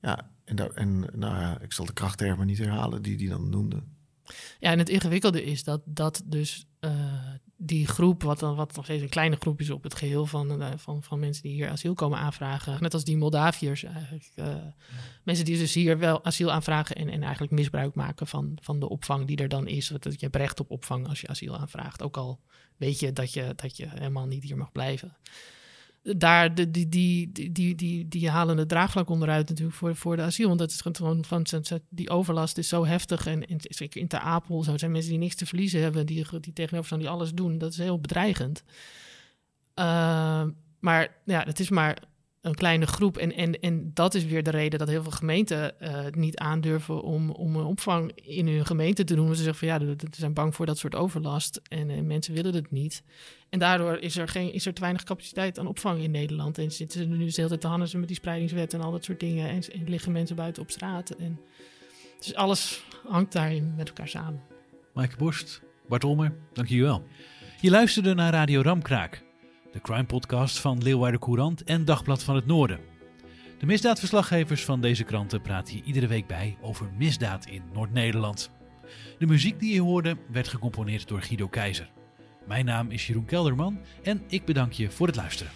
Ja, 0.00 0.30
en, 0.44 0.56
daar, 0.56 0.70
en 0.70 0.98
nou 0.98 1.40
ja, 1.40 1.60
ik 1.60 1.72
zal 1.72 1.84
de 1.84 1.92
krachttermen 1.92 2.46
niet 2.46 2.58
herhalen 2.58 3.02
die 3.02 3.16
die 3.16 3.28
dan 3.28 3.48
noemde. 3.48 3.82
Ja, 4.60 4.70
en 4.70 4.78
het 4.78 4.88
ingewikkelde 4.88 5.44
is 5.44 5.64
dat, 5.64 5.80
dat 5.84 6.22
dus 6.24 6.66
uh, 6.80 6.90
die 7.56 7.86
groep, 7.86 8.22
wat, 8.22 8.38
dan, 8.38 8.56
wat 8.56 8.76
nog 8.76 8.84
steeds 8.84 9.02
een 9.02 9.08
kleine 9.08 9.36
groep 9.36 9.60
is 9.60 9.70
op 9.70 9.82
het 9.82 9.94
geheel 9.94 10.26
van, 10.26 10.62
uh, 10.62 10.68
van, 10.76 11.02
van 11.02 11.18
mensen 11.18 11.42
die 11.42 11.52
hier 11.52 11.68
asiel 11.68 11.94
komen 11.94 12.18
aanvragen. 12.18 12.78
Net 12.80 12.94
als 12.94 13.04
die 13.04 13.16
Moldaviërs 13.16 13.82
eigenlijk. 13.82 14.30
Uh. 14.36 14.54
Mensen 15.22 15.44
die 15.44 15.58
dus 15.58 15.74
hier 15.74 15.98
wel 15.98 16.24
asiel 16.24 16.52
aanvragen 16.52 16.96
en, 16.96 17.08
en 17.08 17.22
eigenlijk 17.22 17.52
misbruik 17.52 17.94
maken 17.94 18.26
van, 18.26 18.58
van 18.62 18.80
de 18.80 18.88
opvang 18.88 19.26
die 19.26 19.36
er 19.36 19.48
dan 19.48 19.66
is. 19.66 19.90
Want 19.90 20.04
je 20.04 20.16
hebt 20.18 20.36
recht 20.36 20.60
op 20.60 20.70
opvang 20.70 21.08
als 21.08 21.20
je 21.20 21.28
asiel 21.28 21.56
aanvraagt. 21.56 22.02
Ook 22.02 22.16
al 22.16 22.40
weet 22.76 23.00
je 23.00 23.12
dat 23.12 23.32
je, 23.32 23.52
dat 23.56 23.76
je 23.76 23.88
helemaal 23.88 24.26
niet 24.26 24.42
hier 24.42 24.56
mag 24.56 24.72
blijven 24.72 25.16
daar 26.16 26.54
de, 26.54 26.70
die, 26.70 26.88
die, 26.88 27.32
die, 27.52 27.74
die, 27.74 28.08
die 28.08 28.30
halen 28.30 28.58
het 28.58 28.68
draagvlak 28.68 29.08
onderuit 29.08 29.48
natuurlijk 29.48 29.76
voor, 29.76 29.96
voor 29.96 30.16
de 30.16 30.22
asiel. 30.22 30.46
Want 30.46 30.58
dat 30.58 30.70
is 30.70 30.80
gewoon 30.80 31.24
van 31.24 31.64
die 31.88 32.10
overlast 32.10 32.58
is 32.58 32.68
zo 32.68 32.86
heftig. 32.86 33.26
En, 33.26 33.44
zeker 33.58 34.00
in 34.00 34.06
Ter 34.06 34.18
Apel 34.18 34.62
zo 34.62 34.78
zijn 34.78 34.92
mensen 34.92 35.10
die 35.10 35.18
niks 35.18 35.34
te 35.34 35.46
verliezen 35.46 35.80
hebben, 35.80 36.06
die, 36.06 36.26
die 36.40 36.52
tegenover 36.52 36.86
staan, 36.86 36.98
die 36.98 37.08
alles 37.08 37.32
doen. 37.32 37.58
Dat 37.58 37.70
is 37.70 37.78
heel 37.78 38.00
bedreigend. 38.00 38.62
Uh, 39.78 40.44
maar 40.80 41.16
ja, 41.24 41.42
het 41.44 41.60
is 41.60 41.70
maar 41.70 41.98
een 42.46 42.54
kleine 42.54 42.86
groep. 42.86 43.16
En, 43.16 43.34
en, 43.34 43.60
en 43.60 43.90
dat 43.94 44.14
is 44.14 44.24
weer 44.24 44.42
de 44.42 44.50
reden 44.50 44.78
dat 44.78 44.88
heel 44.88 45.02
veel 45.02 45.10
gemeenten 45.10 45.74
uh, 45.80 45.98
niet 46.10 46.38
aandurven 46.38 47.02
om, 47.02 47.30
om 47.30 47.56
een 47.56 47.64
opvang 47.64 48.12
in 48.12 48.48
hun 48.48 48.66
gemeente 48.66 49.04
te 49.04 49.14
doen. 49.14 49.34
Ze 49.34 49.42
zeggen 49.42 49.68
van 49.68 49.86
ja, 49.88 49.94
ze 49.96 50.06
zijn 50.10 50.32
bang 50.32 50.54
voor 50.54 50.66
dat 50.66 50.78
soort 50.78 50.94
overlast 50.94 51.60
en, 51.68 51.90
en 51.90 52.06
mensen 52.06 52.34
willen 52.34 52.54
het 52.54 52.70
niet. 52.70 53.02
En 53.48 53.58
daardoor 53.58 53.96
is 53.96 54.16
er, 54.16 54.28
geen, 54.28 54.52
is 54.52 54.66
er 54.66 54.74
te 54.74 54.80
weinig 54.80 55.02
capaciteit 55.02 55.58
aan 55.58 55.66
opvang 55.66 56.02
in 56.02 56.10
Nederland. 56.10 56.58
En 56.58 56.72
zitten 56.72 57.00
ze 57.00 57.06
nu 57.06 57.16
de 57.16 57.32
hele 57.36 57.48
tijd 57.48 57.60
te 57.60 57.66
handen 57.66 57.98
met 57.98 58.08
die 58.08 58.16
spreidingswet 58.16 58.74
en 58.74 58.80
al 58.80 58.92
dat 58.92 59.04
soort 59.04 59.20
dingen. 59.20 59.48
En, 59.48 59.62
en 59.72 59.88
liggen 59.88 60.12
mensen 60.12 60.36
buiten 60.36 60.62
op 60.62 60.70
straat. 60.70 61.10
En, 61.10 61.40
dus 62.18 62.34
alles 62.34 62.84
hangt 63.08 63.32
daarin 63.32 63.74
met 63.76 63.88
elkaar 63.88 64.08
samen. 64.08 64.40
Maaike 64.94 65.16
Borst, 65.16 65.62
Bart 65.88 66.04
Olmer, 66.04 66.34
dank 66.52 66.68
je 66.68 66.82
wel. 66.82 67.02
Je 67.60 67.70
luisterde 67.70 68.14
naar 68.14 68.32
Radio 68.32 68.60
Ramkraak 68.60 69.24
de 69.76 69.82
crime-podcast 69.82 70.58
van 70.58 70.82
Leeuwarden 70.82 71.20
Courant 71.20 71.64
en 71.64 71.84
Dagblad 71.84 72.22
van 72.22 72.34
het 72.34 72.46
Noorden. 72.46 72.80
De 73.58 73.66
misdaadverslaggevers 73.66 74.64
van 74.64 74.80
deze 74.80 75.04
kranten 75.04 75.42
praten 75.42 75.74
hier 75.74 75.84
iedere 75.84 76.06
week 76.06 76.26
bij 76.26 76.56
over 76.60 76.90
misdaad 76.98 77.46
in 77.46 77.62
Noord-Nederland. 77.72 78.50
De 79.18 79.26
muziek 79.26 79.60
die 79.60 79.74
je 79.74 79.80
hoorde 79.80 80.16
werd 80.30 80.48
gecomponeerd 80.48 81.08
door 81.08 81.22
Guido 81.22 81.48
Keizer. 81.48 81.90
Mijn 82.46 82.64
naam 82.64 82.90
is 82.90 83.06
Jeroen 83.06 83.24
Kelderman 83.24 83.78
en 84.02 84.22
ik 84.28 84.44
bedank 84.44 84.72
je 84.72 84.90
voor 84.90 85.06
het 85.06 85.16
luisteren. 85.16 85.52